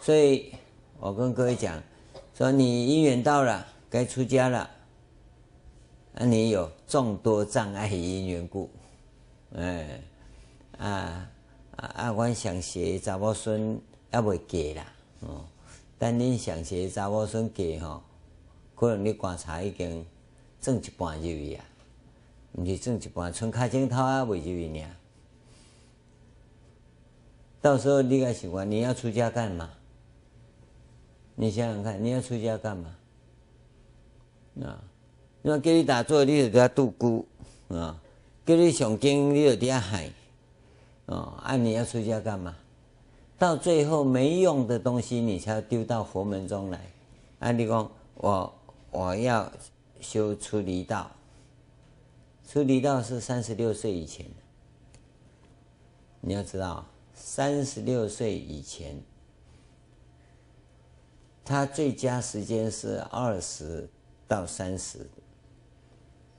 [0.00, 0.52] 所以，
[1.00, 1.82] 我跟各位讲，
[2.34, 4.70] 说你姻缘到了，该出家了，
[6.14, 8.70] 那你有众多障碍因缘故，
[9.54, 10.00] 哎，
[10.78, 11.28] 啊
[11.76, 12.12] 啊啊！
[12.12, 13.78] 我想学查某孙，
[14.12, 15.44] 也未嫁啦，哦，
[15.98, 18.02] 但你想学查某孙嫁吼，
[18.74, 20.06] 可能你观察已经
[20.60, 21.64] 挣一半入去啊，
[22.52, 24.84] 毋是挣一半，剩开镜头也未入去呢。
[27.60, 29.70] 到时候你该想讲，你要出家干嘛？
[31.40, 32.96] 你想想看，你要出家干嘛？
[34.60, 34.82] 啊，
[35.40, 37.24] 那给你打坐，你就在度孤
[37.68, 37.94] 啊；
[38.44, 40.10] 给你诵经，你就在海
[41.06, 41.40] 啊。
[41.44, 42.56] 啊，你要出家干嘛？
[43.38, 46.80] 到最后没用的东西，你才要丢到佛门中来。
[47.38, 48.52] 啊，你讲我
[48.90, 49.48] 我要
[50.00, 51.08] 修出离道，
[52.48, 54.26] 出离道是三十六岁以前，
[56.20, 56.84] 你要知道。
[57.14, 59.00] 三十六岁以前，
[61.48, 63.88] 他最佳时间是二十
[64.26, 65.08] 到三十，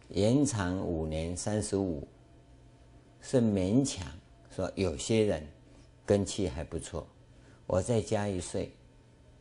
[0.09, 2.07] 延长五年三十五，
[3.19, 4.05] 是勉强
[4.51, 5.43] 说有些人
[6.05, 7.07] 根气还不错，
[7.65, 8.71] 我再加一岁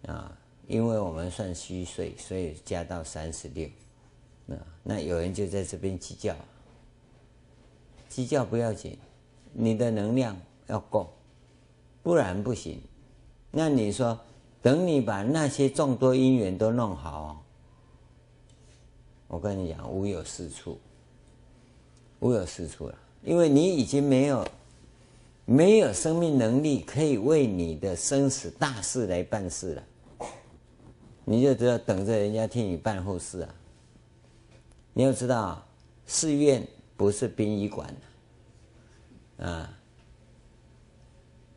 [0.06, 0.34] 啊，
[0.66, 3.68] 因为我们算虚岁，所以加到三十六。
[4.46, 6.34] 那那有人就在这边计较，
[8.08, 8.98] 计较不要紧，
[9.52, 10.34] 你的能量
[10.68, 11.12] 要够。
[12.02, 12.80] 不然不行。
[13.50, 14.18] 那你说，
[14.60, 17.44] 等你把那些众多因缘都弄好，
[19.28, 20.78] 我跟你讲，无有是处，
[22.20, 24.46] 无有是处了，因为你已经没有
[25.44, 29.82] 没有生命能力可以为你的生死大事来办事了。
[31.24, 33.54] 你就知道等着人家替你办后事啊。
[34.94, 35.64] 你要知道，
[36.06, 36.66] 寺院
[36.96, 37.94] 不是殡仪馆
[39.38, 39.74] 啊。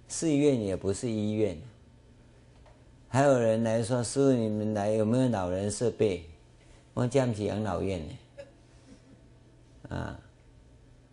[0.08, 1.58] 寺院也不是医院，
[3.14, 6.26] 还有人来说：“师傅，你们来有没有老人设备？”
[6.96, 8.14] 我讲不起养老院呢。
[9.90, 10.18] 啊，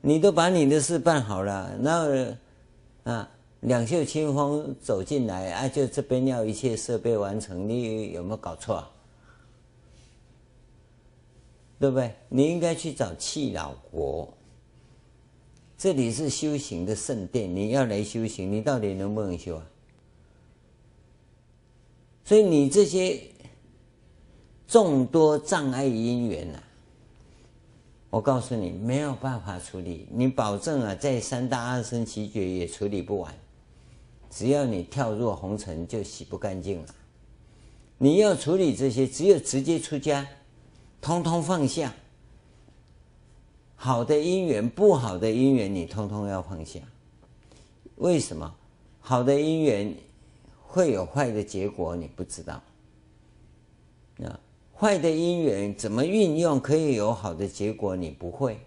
[0.01, 2.37] 你都把你的事办好了，那
[3.03, 3.29] 啊，
[3.63, 8.91] 两袖清风走进来啊，就这边要一切设备完成，你有没有搞错啊？
[11.81, 12.15] 对不对？
[12.29, 14.33] 你应该去找耆老国。
[15.77, 19.67] 这里是修行的圣殿，你要来修行，你到底能不能修啊？
[22.29, 23.19] 所以你这些
[24.67, 26.63] 众多障碍因缘啊，
[28.11, 33.35] 我告诉你没有办法处理，你保证啊，在三大阿僧只劫也处理不完。
[34.29, 36.95] 只要你跳入红尘，就洗不干净了。
[37.97, 40.29] 你要处理这些，只有直接出家，
[41.01, 41.95] 通通放下。
[43.75, 46.79] 好的因缘，不好的因缘，你通通要放下。
[47.97, 48.55] 为什么？
[49.01, 49.97] 好的因缘
[50.69, 52.63] 会有坏的结果，你不知道。
[54.23, 54.39] 啊，
[54.77, 58.61] 坏的因缘怎么运用可以有好的结果，你不会。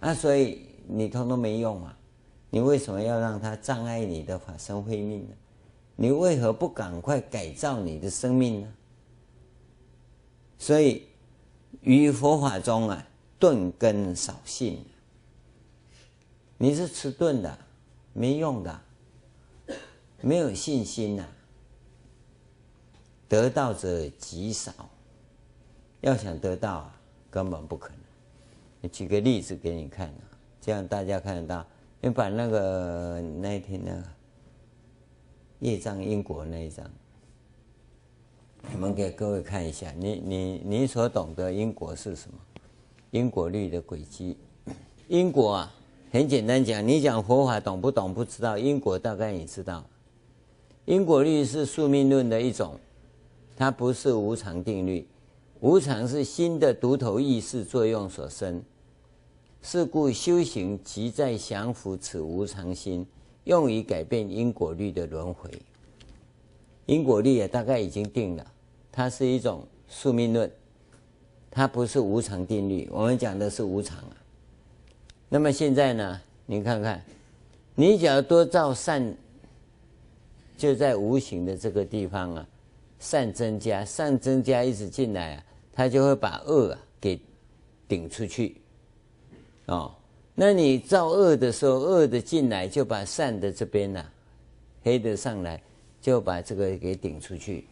[0.00, 1.96] 啊，所以你通通没用啊！
[2.50, 5.34] 你为什么要让它障碍你的法身慧命呢？
[5.96, 8.72] 你为何不赶快改造你的生命呢？
[10.56, 11.02] 所以，
[11.82, 13.04] 于佛法中啊。
[13.40, 14.84] 钝根少信，
[16.56, 17.56] 你是迟钝的，
[18.12, 18.80] 没用的，
[20.20, 21.24] 没有信心呐、
[23.28, 24.72] 得道者极少，
[26.00, 27.00] 要想得到啊，
[27.30, 27.90] 根本不可
[28.80, 28.90] 能。
[28.90, 30.22] 举个例子给你看啊，
[30.60, 31.64] 这样大家看得到。
[32.00, 34.04] 你把那个那一天那个
[35.58, 36.88] 业障因果那一章，
[38.72, 39.92] 我们给各位看一下。
[39.96, 42.38] 你你你所懂的因果是什么？
[43.10, 44.36] 因果律的轨迹，
[45.08, 45.74] 因果啊，
[46.12, 48.14] 很简单讲，你讲佛法懂不懂？
[48.14, 49.84] 不知道因果，大概你知道。
[50.88, 52.80] 因果律是宿命论的一种，
[53.54, 55.06] 它不是无常定律。
[55.60, 58.62] 无常是心的独头意识作用所生，
[59.60, 63.06] 是故修行即在降伏此无常心，
[63.44, 65.50] 用于改变因果律的轮回。
[66.86, 68.46] 因果律也大概已经定了，
[68.90, 70.50] 它是一种宿命论。
[71.50, 74.16] 它不是无常定律，我们讲的是无常啊。
[75.28, 76.18] 那么现在呢？
[76.46, 77.04] 你看看，
[77.74, 79.14] 你只要多造善，
[80.58, 82.46] 就在无形的这个地方啊，
[82.98, 87.18] 善增加，善增加一直进来啊，它就会把恶啊给
[87.86, 88.60] 顶出去。
[89.66, 89.94] 哦，
[90.34, 94.12] 那你造恶的时候，恶的进来就把善的这边呢、啊，
[94.82, 95.62] 黑的上来
[96.00, 97.66] 就把这个给顶出去。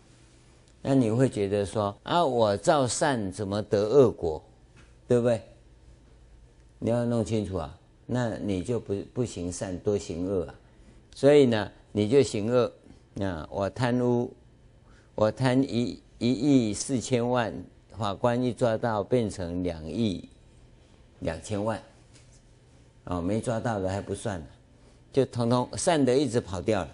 [0.80, 4.40] 那你会觉得说啊，我造善怎么得恶果，
[5.08, 5.42] 对不对？
[6.78, 7.76] 你要弄清楚啊，
[8.06, 10.54] 那你就不不行善，多行恶啊。
[11.14, 12.70] 所以呢，你就行恶。
[13.22, 14.30] 啊，我贪污，
[15.14, 17.50] 我贪一一亿四千万，
[17.96, 20.28] 法官一抓到变成两亿
[21.20, 21.82] 两千万，
[23.04, 24.46] 哦，没抓到的还不算，
[25.10, 26.90] 就统统善的一直跑掉了。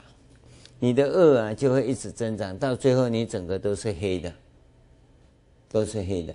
[0.78, 4.32] 你的恶啊，就会一直增长，到最后你整个都是黑的，
[5.68, 6.32] 都是黑的，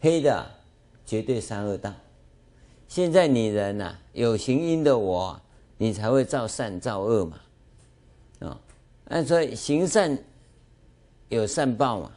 [0.00, 0.44] 黑的
[1.06, 1.94] 绝对三恶道。
[2.88, 5.40] 现在你人呐、有行因的我，
[5.80, 7.38] 你才会造善造恶嘛，
[8.40, 8.60] 啊，
[9.04, 10.18] 按说行善
[11.28, 12.10] 有善报嘛，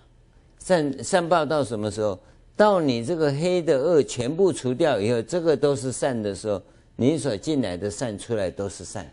[0.57, 2.18] 善善报到什么时候？
[2.57, 6.59] 到你这个黑的恶全部除掉以后，这个都是善的时候，
[6.95, 9.07] 你所进来的善出来都是善。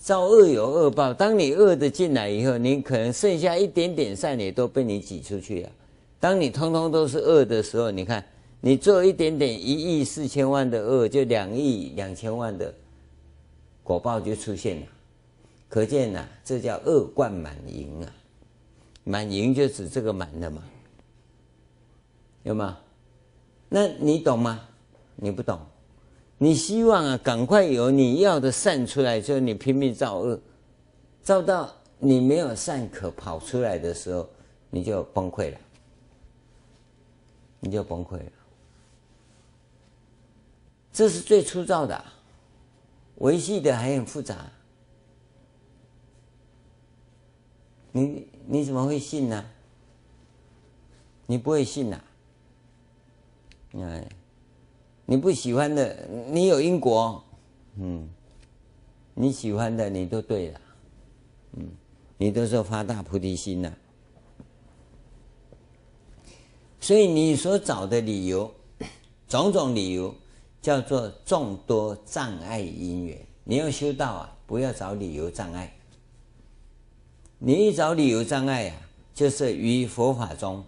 [0.00, 5.70] 造恶有恶报，当你恶的进来以后，你可能剩下一点点善也都被你挤出去了。
[6.18, 8.24] 当你通通都是恶的时候，你看。
[8.64, 12.72] 你做一点点一亿四千万的恶，就两亿两千万的
[13.82, 14.86] 果报就出现了，
[15.68, 18.14] 可见呐、啊，这叫恶贯满盈啊！
[19.02, 20.62] 满盈就指这个满的嘛，
[22.44, 22.78] 有吗？
[23.68, 24.60] 那你懂吗？
[25.16, 25.58] 你不懂。
[26.38, 30.38] 你希望啊，赶快有你要的善出来，就你拼命造恶，
[31.20, 34.28] 造到你没有善可跑出来的时候，
[34.70, 35.58] 你就崩溃了，
[37.58, 38.32] 你就崩溃了。
[40.92, 42.04] 这是最粗糙的，
[43.16, 44.50] 维系的还很复杂。
[47.92, 49.44] 你你怎么会信呢？
[51.26, 52.02] 你不会信呐？
[53.74, 54.06] 哎，
[55.06, 57.24] 你不喜欢的，你有因果，
[57.76, 58.08] 嗯，
[59.14, 60.60] 你喜欢的你都对了，
[61.52, 61.70] 嗯，
[62.18, 63.74] 你都是发大菩提心了。
[66.80, 68.54] 所以你所找的理由，
[69.26, 70.14] 种种理由。
[70.62, 75.76] 叫做众多障碍因缘，你要修道啊，不要找理由障碍。
[77.40, 78.76] 你一找理由障碍啊，
[79.12, 80.64] 就是于佛法中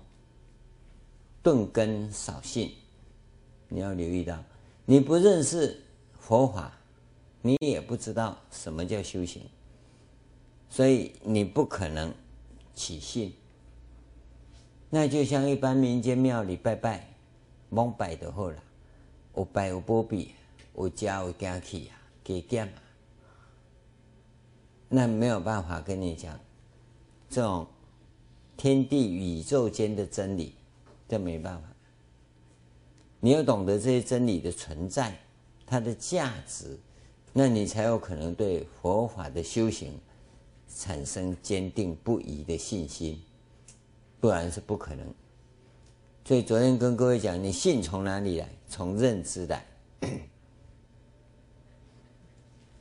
[1.44, 2.72] 顿根少信。
[3.68, 4.42] 你要留意到，
[4.84, 5.80] 你不认识
[6.18, 6.76] 佛法，
[7.40, 9.42] 你也不知道什么叫修行，
[10.68, 12.12] 所以你不可能
[12.74, 13.32] 起信。
[14.90, 17.14] 那就像一般民间庙里拜拜，
[17.68, 18.63] 蒙拜的后了。
[19.36, 20.32] 有拜有保庇，
[20.76, 22.82] 有家有家气啊，给减啊。
[24.88, 26.38] 那没有办法跟你讲
[27.28, 27.66] 这种
[28.56, 30.54] 天地宇宙间的真理，
[31.08, 31.68] 这没办法。
[33.18, 35.18] 你要懂得这些真理的存在，
[35.66, 36.78] 它的价值，
[37.32, 39.98] 那你才有可能对佛法的修行
[40.76, 43.20] 产生坚定不移的信心，
[44.20, 45.06] 不然是不可能。
[46.26, 48.48] 所以昨天跟各位讲，你信从哪里来？
[48.66, 49.64] 从认知来。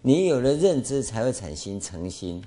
[0.02, 2.42] 你有了认知，才会产生诚心；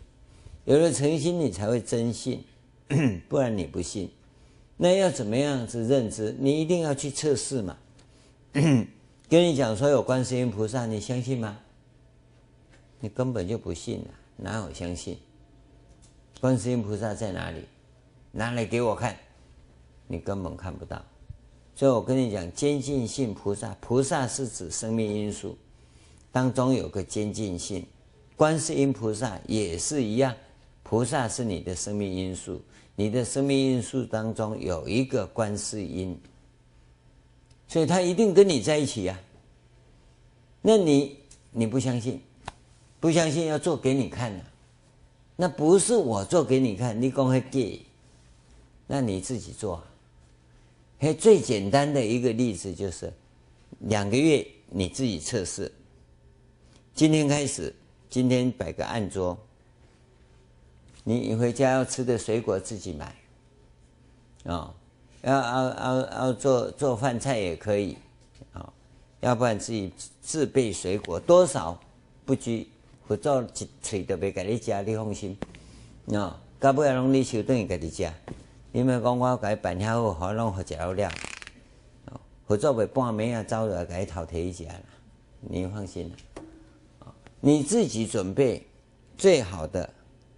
[0.64, 2.42] 有了诚心，你才会真信。
[3.28, 4.10] 不然你不信。
[4.78, 6.34] 那要怎么样子认知？
[6.38, 7.76] 你一定要去测试嘛。
[9.28, 11.58] 跟你讲说有观世音菩萨，你相信吗？
[13.00, 15.18] 你根本就不信啊，哪有相信？
[16.40, 17.64] 观世音菩萨在哪里？
[18.32, 19.14] 拿来给我看。
[20.06, 21.04] 你根本看不到，
[21.74, 25.56] 所以我跟你讲，坚进性菩萨，菩萨是指生命因素
[26.30, 27.84] 当中有个坚进性，
[28.36, 30.34] 观世音菩萨也是一样，
[30.82, 32.62] 菩萨是你的生命因素，
[32.94, 36.18] 你的生命因素当中有一个观世音，
[37.66, 39.24] 所以他一定跟你在一起呀、啊。
[40.62, 41.18] 那你
[41.50, 42.20] 你不相信，
[43.00, 44.46] 不相信要做给你看呢、啊？
[45.36, 47.84] 那不是我做给你看，你光会给，
[48.86, 49.82] 那你自己做。
[50.98, 53.12] 嘿，最简单的一个例子就是，
[53.80, 55.70] 两个月你自己测试。
[56.94, 57.74] 今天开始，
[58.08, 59.36] 今天摆个案桌，
[61.04, 63.04] 你你回家要吃的水果自己买，
[64.44, 64.74] 啊、哦，
[65.20, 67.92] 要要要要做做饭菜也可以，
[68.54, 68.72] 啊、哦，
[69.20, 69.92] 要不然自己
[70.22, 71.78] 自备水果，多少
[72.24, 72.66] 不拘，
[73.06, 75.36] 不做一嘴都别给你吃，你放心，
[76.14, 78.10] 啊，到尾拢你收等于给你吃。
[78.76, 81.10] 因为讲我给办下好，好弄好食了，
[82.46, 84.82] 合作为半暝啊，走了给头提一下了，
[85.40, 86.12] 你放心，
[87.40, 88.66] 你自己准备
[89.16, 89.88] 最好的、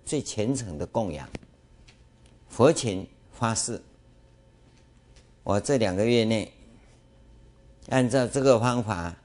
[0.04, 1.28] 最虔诚的供养，
[2.48, 3.82] 佛前发誓，
[5.42, 6.52] 我这两个月内，
[7.88, 9.16] 按照这个方法，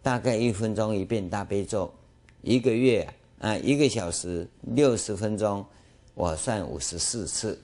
[0.00, 1.92] 大概一分钟一遍大悲咒，
[2.40, 3.06] 一个月
[3.38, 5.62] 啊，一个小时六十分钟，
[6.14, 7.60] 我算五十四次。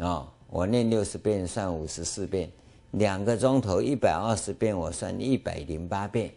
[0.00, 2.50] 哦，我念六十遍算五十四遍，
[2.92, 6.32] 两个钟头一百二十遍，我算一百零八遍，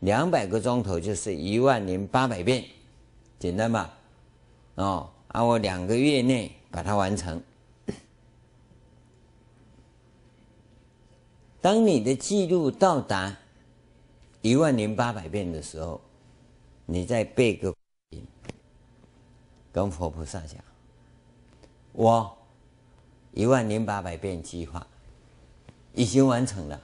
[0.00, 2.64] 两百个钟头就是一万零八百遍，
[3.38, 3.92] 简单吧？
[4.74, 7.42] 哦，啊，我两个月内把它完成。
[11.60, 13.34] 当你的记录到达
[14.40, 16.00] 一万零八百遍的时候，
[16.84, 17.74] 你再背个，
[19.72, 20.62] 跟佛菩萨讲。
[21.92, 22.36] 我
[23.32, 24.86] 一万零八百遍计划
[25.94, 26.80] 已经完成了，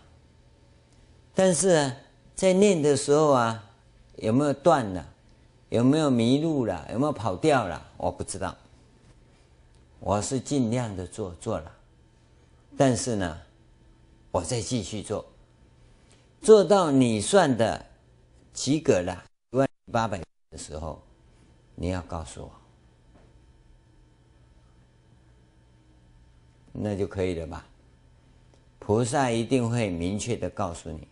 [1.35, 1.97] 但是啊，
[2.35, 3.65] 在念的时候啊，
[4.17, 5.07] 有没有断了？
[5.69, 6.89] 有没有迷路了？
[6.91, 7.87] 有没有跑掉了？
[7.99, 8.57] 我不知道。
[10.01, 11.71] 我是尽量的做做了，
[12.77, 13.39] 但是呢，
[14.31, 15.27] 我再继续做，
[16.41, 17.85] 做到你算的
[18.55, 21.03] 及格了一万八百的时候，
[21.75, 22.51] 你要告诉我，
[26.81, 27.67] 那就可以了吧？
[28.79, 31.07] 菩萨一定会明确的告诉你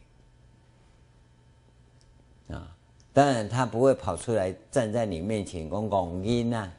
[2.54, 2.74] 啊，
[3.12, 6.72] 当然他不会跑出来站在你面前讲讲音呐。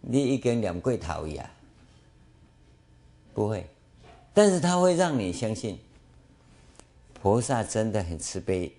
[0.00, 1.48] 你一根两跪头呀，
[3.34, 3.68] 不会，
[4.32, 5.78] 但是他会让你相信，
[7.12, 8.74] 菩萨真的很慈悲。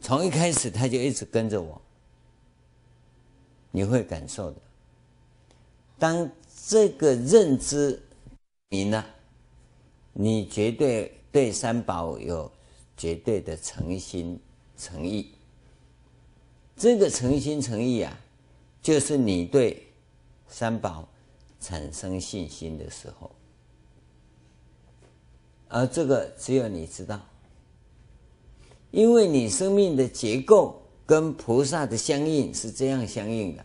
[0.00, 1.82] 从一开始他就一直跟着我，
[3.70, 4.56] 你会感受的。
[5.98, 6.30] 当
[6.66, 8.00] 这个认知
[8.70, 9.04] 你呢，
[10.12, 12.50] 你绝对对三宝有
[12.96, 14.40] 绝对的诚心
[14.78, 15.30] 诚意。
[16.76, 18.20] 这个诚心诚意啊。
[18.82, 19.82] 就是你对
[20.46, 21.08] 三宝
[21.58, 23.30] 产生信心的时候，
[25.68, 27.18] 而这个只有你知道，
[28.90, 33.64] 因为你生命的结构跟菩萨的相应是这样相应的，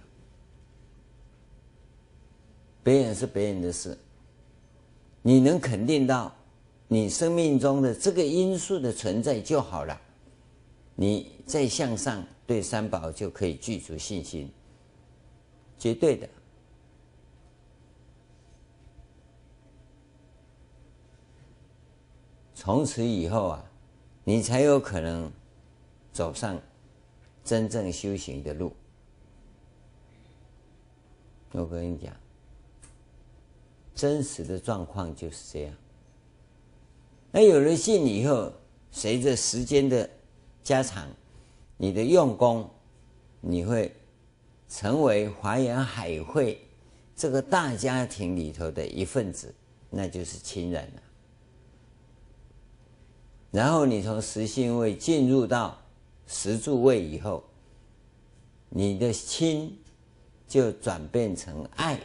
[2.83, 3.97] 别人是别人的事，
[5.21, 6.33] 你能肯定到
[6.87, 9.99] 你生命中的这个因素的存在就好了，
[10.95, 14.51] 你再向上对三宝就可以具足信心。
[15.77, 16.27] 绝对的。
[22.53, 23.71] 从此以后啊，
[24.23, 25.31] 你才有可能
[26.11, 26.59] 走上
[27.43, 28.73] 真正修行的路。
[31.51, 32.13] 我跟你讲，
[33.99, 35.73] 真实的状况就是这样。
[37.31, 38.51] 那有了信以后，
[38.89, 40.09] 随着时间的
[40.63, 41.07] 加长，
[41.75, 42.69] 你的用功，
[43.41, 43.93] 你会。
[44.71, 46.61] 成为华严海会
[47.15, 49.51] 这个大家庭里头的一份子，
[49.89, 51.01] 那就是亲人了。
[53.49, 55.75] 然后你从实信位进入到
[56.27, 57.43] 实住位以后，
[58.69, 59.75] 你的亲
[60.47, 61.99] 就转变成爱，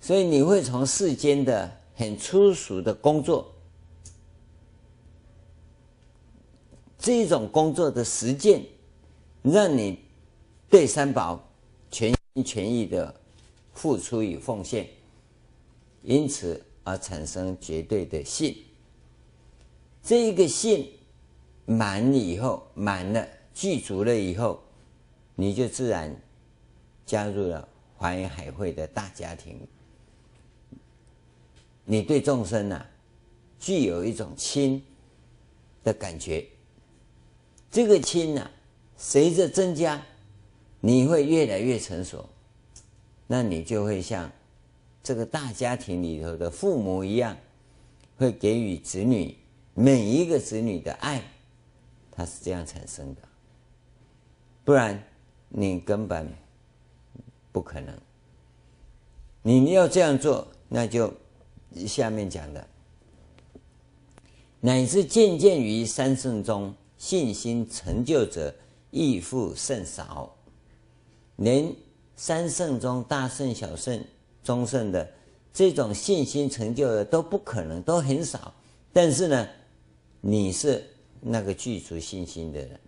[0.00, 3.54] 所以你会从世间的很粗俗的工作，
[6.98, 8.64] 这种工作的实践，
[9.42, 9.98] 让你。
[10.70, 11.42] 对三宝
[11.90, 13.14] 全心全意的
[13.72, 14.86] 付出与奉献，
[16.02, 18.54] 因此而产生绝对的信。
[20.02, 20.92] 这一个信
[21.64, 24.62] 满以后，满了具足了以后，
[25.36, 26.14] 你就自然
[27.06, 29.58] 加入了华严海会的大家庭。
[31.90, 32.86] 你对众生啊，
[33.58, 34.84] 具有一种亲
[35.82, 36.46] 的感觉。
[37.70, 38.50] 这个亲啊，
[38.98, 40.00] 随着增加。
[40.80, 42.28] 你会越来越成熟，
[43.26, 44.30] 那你就会像
[45.02, 47.36] 这个大家庭里头的父母一样，
[48.16, 49.36] 会给予子女
[49.74, 51.20] 每一个子女的爱，
[52.12, 53.22] 它是这样产生的。
[54.64, 55.02] 不然
[55.48, 56.32] 你根本
[57.50, 57.92] 不可能。
[59.42, 61.12] 你要这样做，那就
[61.86, 62.66] 下面讲的，
[64.60, 68.54] 乃至渐渐于三圣中信心成就者，
[68.90, 70.34] 亦复甚少。
[71.36, 71.72] 连
[72.16, 74.02] 三圣中大圣、小圣、
[74.42, 75.08] 中圣的
[75.52, 78.52] 这种信心成就的都不可能，都很少。
[78.92, 79.48] 但是呢，
[80.20, 80.84] 你是
[81.20, 82.80] 那个具足信心的人，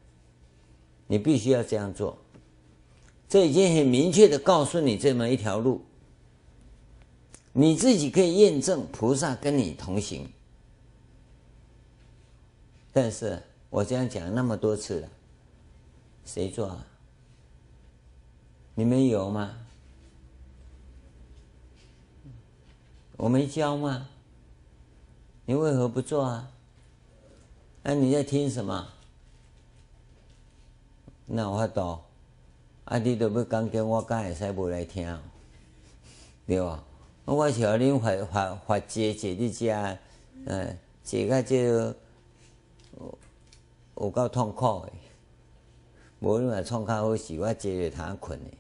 [1.07, 2.19] 你必须要这样做。
[3.29, 5.81] 这已经很明确的告诉你这么一条路，
[7.53, 10.31] 你自己可以验证菩萨跟你同行。
[12.93, 15.09] 但是我这样讲那么多次了，
[16.25, 16.87] 谁做啊？
[18.75, 19.57] 你们有吗？
[23.17, 24.09] 我没教吗？
[25.45, 26.51] 你为何不做啊？
[27.83, 28.89] 那你在听什么？
[31.27, 32.01] 那我懂。
[32.85, 35.19] 啊，你都要讲给我讲，会使不来听，
[36.47, 36.83] 对吧？
[37.33, 39.97] 我晓得你发发发戒戒你家，
[40.47, 41.57] 嗯，戒个就
[43.95, 44.93] 有够痛苦的。
[46.19, 48.51] 无你嘛创较好时，我戒着他困的。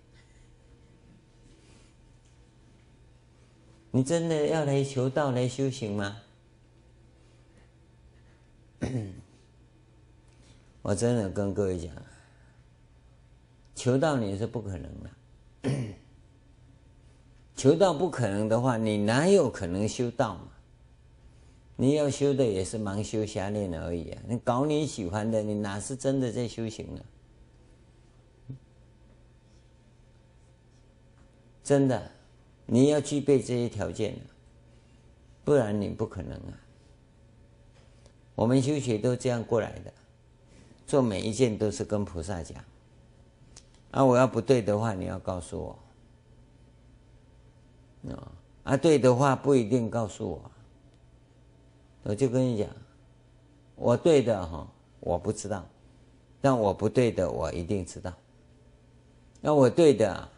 [3.90, 6.18] 你真的要来求道来修行吗？
[10.82, 11.92] 我真的跟各位讲，
[13.74, 15.10] 求道你是不可能的，
[17.60, 20.48] 求道不可能的话，你哪有可能修道嘛？
[21.76, 24.22] 你要修的也是盲修瞎练而已啊！
[24.26, 27.02] 你搞你喜欢的，你哪是真的在修行呢？
[31.62, 32.10] 真的，
[32.64, 34.16] 你要具备这些条件，
[35.44, 36.56] 不然你不可能啊。
[38.34, 39.92] 我们修学都这样过来的，
[40.86, 42.64] 做每一件都是跟菩萨讲。
[43.90, 45.78] 啊，我要不对的话，你要告诉我。
[48.08, 48.32] 啊
[48.64, 50.50] 啊，对的话不一定告诉我。
[52.02, 52.68] 我就跟你讲，
[53.76, 54.66] 我对的哈，
[55.00, 55.62] 我不知道；
[56.40, 58.12] 但我不对的，我一定知道。
[59.40, 60.28] 那我对的，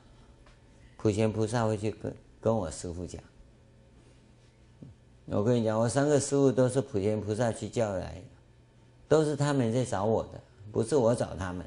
[0.96, 3.22] 普贤菩萨会去跟跟我师父讲。
[5.26, 8.22] 我跟你讲，我三个师父都是普贤菩萨去叫来的，
[9.08, 10.40] 都是他们在找我的，
[10.72, 11.66] 不是我找他们。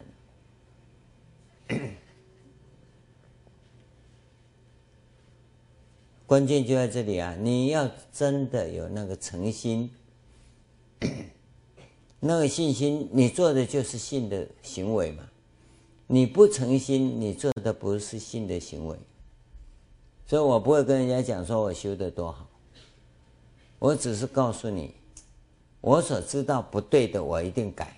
[6.27, 7.35] 关键就在这里啊！
[7.39, 9.91] 你要真的有那个诚心，
[12.19, 15.23] 那个信心，你做的就是信的行为嘛。
[16.07, 18.97] 你不诚心，你做的不是信的行为。
[20.25, 22.49] 所以我不会跟人家讲说我修的多好，
[23.77, 24.95] 我只是告诉你，
[25.81, 27.95] 我所知道不对的，我一定改。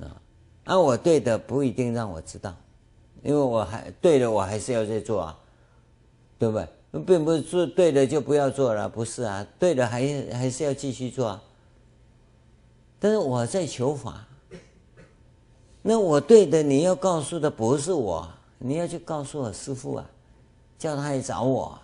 [0.00, 0.20] 啊，
[0.64, 2.56] 而我对的不一定让我知道，
[3.22, 5.39] 因为我还对的，我还是要再做啊。
[6.40, 6.66] 对不对？
[7.06, 10.00] 并不是做对的就不要做了，不是啊，对的还
[10.32, 11.42] 还是要继续做啊。
[12.98, 14.26] 但是我在求法，
[15.82, 18.26] 那我对的你要告诉的不是我，
[18.56, 20.10] 你要去告诉我师父啊，
[20.78, 21.78] 叫他来找我。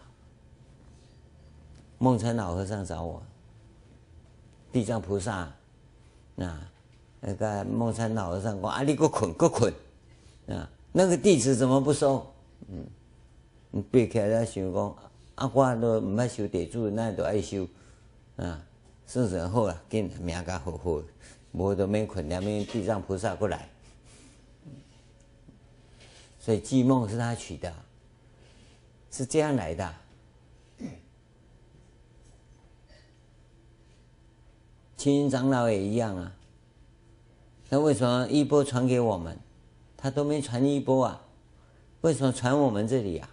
[1.99, 3.23] 梦参老和尚找我，
[4.73, 5.53] 地藏菩萨，
[6.35, 6.59] 那
[7.21, 9.73] 那个梦参老和尚说啊，你给我捆，给我捆
[10.49, 12.27] 啊，那个弟子怎么不收？
[12.69, 12.85] 嗯。
[13.83, 14.97] 背起来想讲，
[15.37, 17.67] 啊，我都唔爱修地主，那都爱修
[18.37, 18.63] 啊，
[19.07, 21.03] 算算好啦，紧命甲好好，
[21.53, 23.69] 无都免困，两面地藏菩萨过来，
[26.39, 27.73] 所以计梦是他取的，
[29.11, 29.95] 是这样来的。
[34.97, 36.33] 青云长老也一样啊，
[37.69, 39.39] 那为什么一波传给我们，
[39.97, 41.23] 他都没传一波啊？
[42.01, 43.29] 为什么传我们这里啊？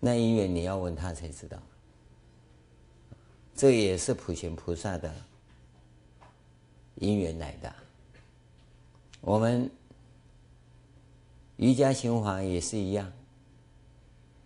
[0.00, 1.60] 那因缘你要问他才知道，
[3.54, 5.12] 这也是普贤菩萨的
[6.94, 7.74] 因缘来的。
[9.20, 9.68] 我们
[11.56, 13.12] 瑜伽行法也是一样，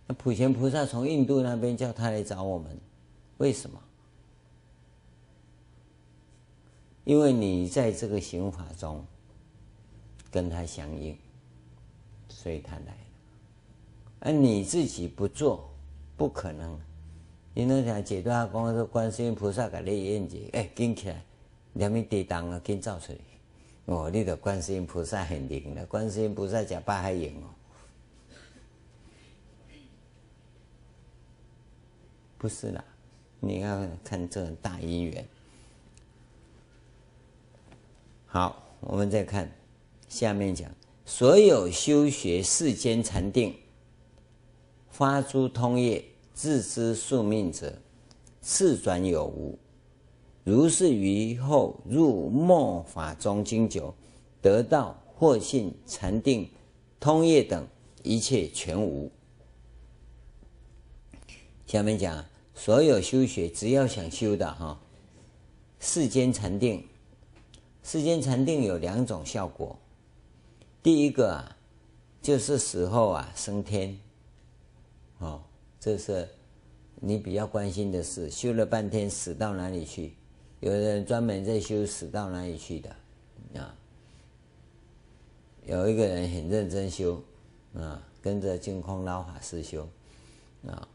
[0.07, 2.81] 那普贤菩萨从印度那边叫他来找我们，
[3.37, 3.79] 为什么？
[7.05, 9.05] 因为你在这个行法中
[10.31, 11.19] 跟他相应，
[12.29, 13.02] 所以他来。
[14.25, 15.69] 而你自己不做，
[16.17, 16.79] 不可能。
[17.53, 21.21] 你能想解脱阿公说观世音菩萨给你印记，哎，跟起来，
[21.73, 23.19] 两面地当啊，跟造出来。
[23.87, 27.51] 哦，你的观世音菩萨很灵的，观世音菩萨讲八海影哦。
[32.39, 32.85] 不是啦，
[33.41, 35.27] 你要看这大因缘。
[38.27, 39.51] 好，我们再看
[40.09, 40.71] 下面讲，
[41.05, 43.53] 所有修学世间禅定。
[44.93, 47.79] 发诸通业，自知宿命者，
[48.43, 49.59] 次转有无。
[50.45, 53.95] 如是于后入末法中经久，
[54.43, 56.47] 得道或信禅定
[57.01, 57.67] 通业等
[58.03, 59.11] 一切全无。
[61.67, 64.79] 下面讲，所有修学只要想修的哈，
[65.81, 66.87] 世间禅定，
[67.83, 69.79] 世间禅定有两种效果。
[70.83, 71.57] 第一个啊，
[72.21, 73.99] 就是死后啊升天。
[75.23, 75.41] 哦，
[75.79, 76.29] 这是
[76.97, 78.29] 你比较关心的事。
[78.29, 80.15] 修了半天，死到哪里去？
[80.59, 82.91] 有人专门在修死到哪里去的
[83.61, 83.73] 啊？
[85.65, 87.23] 有一个人很认真修
[87.75, 89.89] 啊，跟着净空老法师修
[90.67, 90.89] 啊。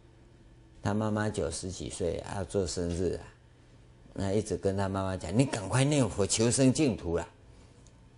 [0.84, 3.24] 他妈妈九十几岁要做生日啊，
[4.14, 7.26] 那一直跟他妈妈讲：“你赶快念佛求生净土了。”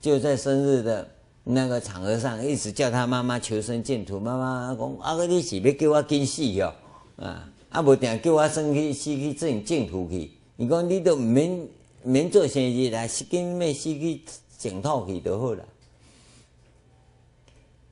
[0.01, 1.07] 就在生日的。
[1.51, 4.19] 那个场合上，一直叫他妈妈求生净土。
[4.19, 6.71] 妈妈讲：“阿哥，你是要叫我紧死哟？
[7.15, 10.29] 啊，啊，无定叫我生去死去净净土去。
[10.57, 11.67] 你讲你都唔免
[12.03, 14.21] 免做生日啦，是紧咩死去
[14.59, 15.65] 净土去就好了。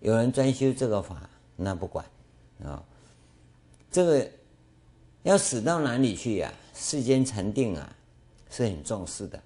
[0.01, 2.05] 有人专修这个法，那不管
[2.64, 2.84] 啊。
[3.89, 4.30] 这个
[5.24, 6.76] 要死到哪里去呀、啊？
[6.76, 7.95] 世间禅定啊，
[8.51, 9.41] 是很重视的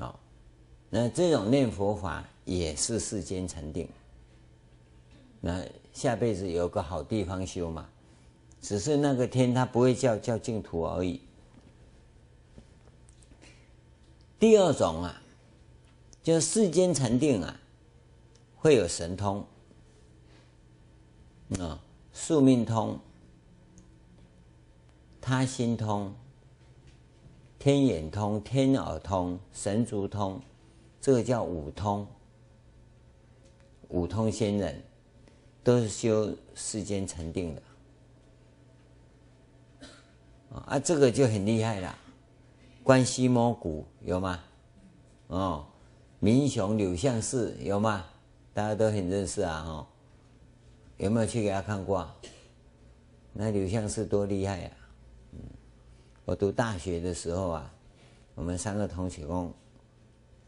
[0.00, 0.18] 啊。
[0.90, 3.86] 那这种念佛法也是世间禅定。
[5.38, 7.86] 那下辈子有个好地方修嘛，
[8.62, 11.20] 只是那个天他不会叫叫净土而已。
[14.38, 15.20] 第二种啊，
[16.22, 17.60] 就是世间禅定啊，
[18.56, 19.44] 会有神通
[21.58, 21.78] 啊，
[22.14, 22.98] 宿命通、
[25.20, 26.14] 他心通、
[27.58, 30.40] 天眼通、天耳通、神足通，
[30.98, 32.06] 这个叫五通。
[33.88, 34.82] 五通仙人
[35.62, 37.62] 都是修世间禅定的
[40.66, 41.98] 啊，这个就很厉害了。
[42.82, 44.40] 关西摸骨有吗？
[45.26, 45.66] 哦，
[46.20, 48.06] 明雄柳相寺有吗？
[48.54, 49.86] 大家都很认识啊，哈、哦。
[50.96, 52.08] 有没有去给他看过？
[53.32, 54.70] 那柳相寺多厉害呀、
[56.24, 57.72] 我读大学的时候啊，
[58.34, 59.52] 我们三个同学讲，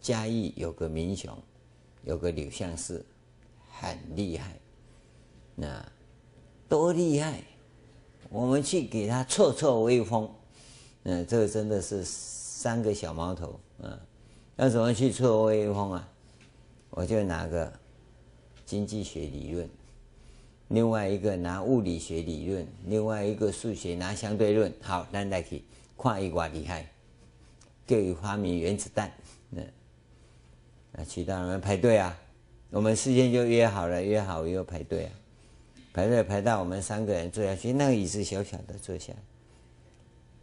[0.01, 1.33] 嘉义有个民雄，
[2.03, 3.05] 有个柳相寺，
[3.81, 4.55] 很厉害。
[5.57, 5.85] 那
[6.69, 7.43] 多厉害！
[8.29, 10.31] 我们去给他挫挫威风。
[11.05, 13.99] 嗯，这个真的是三个小毛头，嗯，
[14.57, 16.09] 要怎么去挫威风啊？
[16.91, 17.73] 我就拿个
[18.67, 19.69] 经济学理论，
[20.69, 24.73] 另外一个拿物理学理论，另外一个数学拿相对论。
[24.83, 25.65] 好，咱来去
[25.97, 26.87] 看一挂厉害，
[27.87, 29.11] 就以发明原子弹。
[29.53, 29.67] 嗯，
[30.93, 32.17] 那其他人排队啊，
[32.71, 35.11] 我们事先就约好了，约好又排队啊，
[35.93, 39.13] 排队排到我们三个人坐下去，那个椅子小小的，坐下。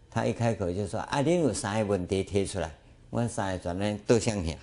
[0.10, 2.72] 他一开口就说：“啊，你有三个问题提出来，
[3.10, 4.58] 我三个专门都想听，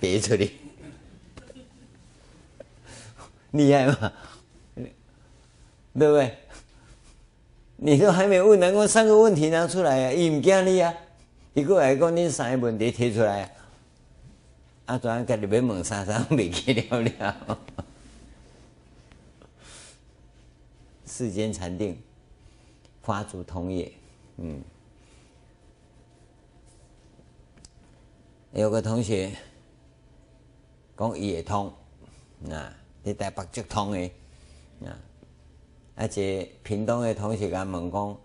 [0.00, 0.48] 别出来，
[3.52, 4.12] 厉害吗？
[4.74, 6.34] 对不对？
[7.76, 10.94] 你都还没问呢，我三个问题拿出来呀，伊唔惊你啊！
[11.54, 13.50] 一过来讲，你三个问题提出来啊，
[14.86, 17.58] 啊，专门家己要问三三未记了了。
[21.04, 22.00] 世间禅定，
[23.02, 23.92] 法主同也。”
[24.38, 24.62] 嗯，
[28.52, 29.32] 有个同学
[30.96, 31.72] 讲伊会通，
[32.50, 32.72] 啊，
[33.02, 34.12] 你台北就通诶，
[34.84, 38.16] 啊，一个屏东诶同学甲问讲，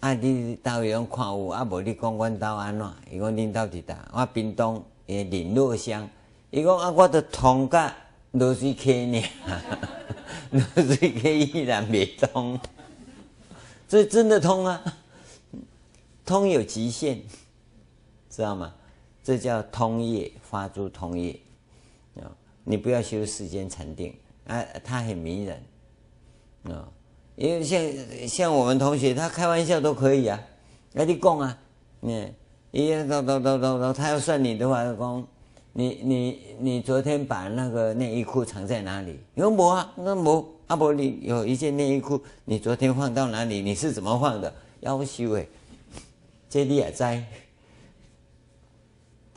[0.00, 2.86] 啊，你到底用看有，啊，无你讲阮兜安怎？
[3.10, 6.08] 伊讲恁兜伫搭，我屏东诶林落乡，
[6.50, 7.92] 伊讲啊，我都通甲
[8.30, 9.22] 罗水溪呢，
[10.50, 12.58] 罗水溪依然未通，
[13.88, 14.80] 这真的通啊！
[16.24, 17.18] 通有极限，
[18.30, 18.72] 知道吗？
[19.24, 21.36] 这叫通业，发诸通业
[22.20, 22.30] 啊！
[22.62, 24.14] 你不要修世间禅定
[24.46, 25.60] 啊，他很迷人
[26.72, 26.86] 啊！
[27.34, 30.40] 因为像像我们同学，他开玩笑都可以啊。
[30.92, 31.58] 那你讲啊，
[32.02, 32.32] 嗯，
[32.72, 35.28] 一到到到到到，他要算你的话，讲
[35.72, 39.18] 你你你昨天把那个内衣裤藏在哪里？
[39.34, 43.60] 你说没啊，那没阿伯，你有一件内衣裤，你昨天放到哪里？
[43.60, 44.52] 你是怎么放的？
[44.80, 45.46] 要修哎。
[46.48, 47.24] 这你也在，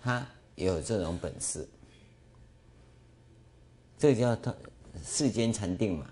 [0.01, 0.25] 他
[0.55, 1.67] 有这种本事，
[3.99, 4.53] 这叫他
[5.05, 6.05] 世间禅定嘛。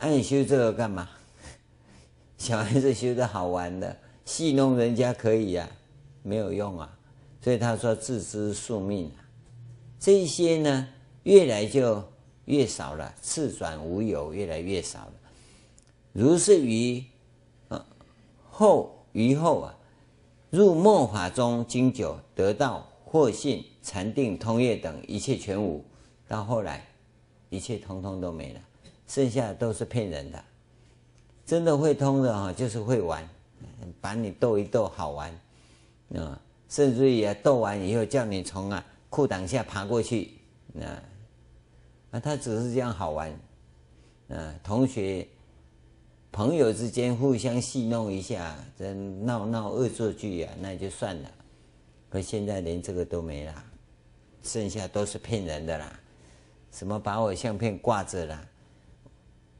[0.00, 1.08] 那、你修这个干嘛？
[2.38, 5.77] 小孩子修的好玩的，戏弄人家可以呀、啊，
[6.22, 6.98] 没有用啊。
[7.40, 9.24] 所以他说自知宿命啊，
[9.98, 10.88] 这些呢
[11.22, 12.02] 越来就
[12.44, 15.12] 越少了，次转无有，越来越少了。
[16.12, 17.04] 如是于
[17.68, 17.86] 啊
[18.50, 18.94] 后。
[19.12, 19.74] 于后啊，
[20.50, 25.82] 入末法中经久，得到惑性、禅定、通业等一切全无。
[26.28, 26.86] 到后来，
[27.48, 28.60] 一切通通都没了，
[29.08, 30.44] 剩下的都是骗人的。
[31.46, 33.26] 真的会通的哈，就是会玩，
[34.00, 35.34] 把你逗一逗，好玩
[36.14, 36.40] 啊。
[36.68, 40.32] 甚至于啊，逗完以后叫你从啊裤裆下爬过去，
[40.80, 41.02] 啊，
[42.10, 43.30] 啊，他只是这样好玩，
[44.28, 45.26] 啊，同学。
[46.30, 51.30] 朋友之间互相戏弄一下，这闹闹恶作剧啊，那就算了。
[52.10, 53.64] 可现在连这个都没了，
[54.42, 55.98] 剩下都是骗人的啦。
[56.70, 58.46] 什么把我相片挂着啦，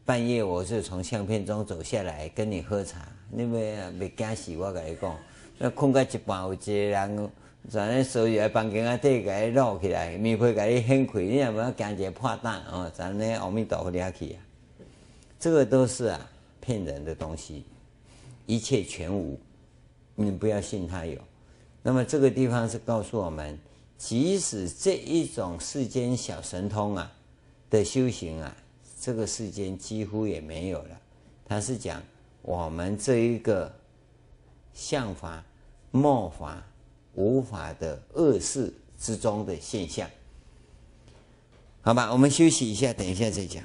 [0.04, 5.18] 半夜我是从相片中走下来跟你喝茶，你们没惊死我跟你讲，
[5.58, 7.30] 那困到一半有一个人
[7.68, 14.38] 在那手里房间啊底给你搂起来，免费给你掀开，你也不要惊一个破蛋哦，咱那阿弥陀佛里去啊，
[15.38, 16.30] 这个都是啊。
[16.60, 17.64] 骗人的东西，
[18.44, 19.40] 一切全无，
[20.14, 21.18] 你不要信他有。
[21.82, 23.58] 那么这个地方是告诉我们，
[23.96, 27.10] 即使这一种世间小神通啊
[27.70, 28.54] 的修行啊，
[29.00, 31.00] 这个世间几乎也没有了。
[31.46, 32.02] 他是讲
[32.42, 33.72] 我们这一个
[34.74, 35.42] 相法、
[35.90, 36.62] 末法、
[37.14, 40.08] 无法的恶事之中的现象。
[41.80, 43.62] 好吧，我们休息一下，等一下再讲。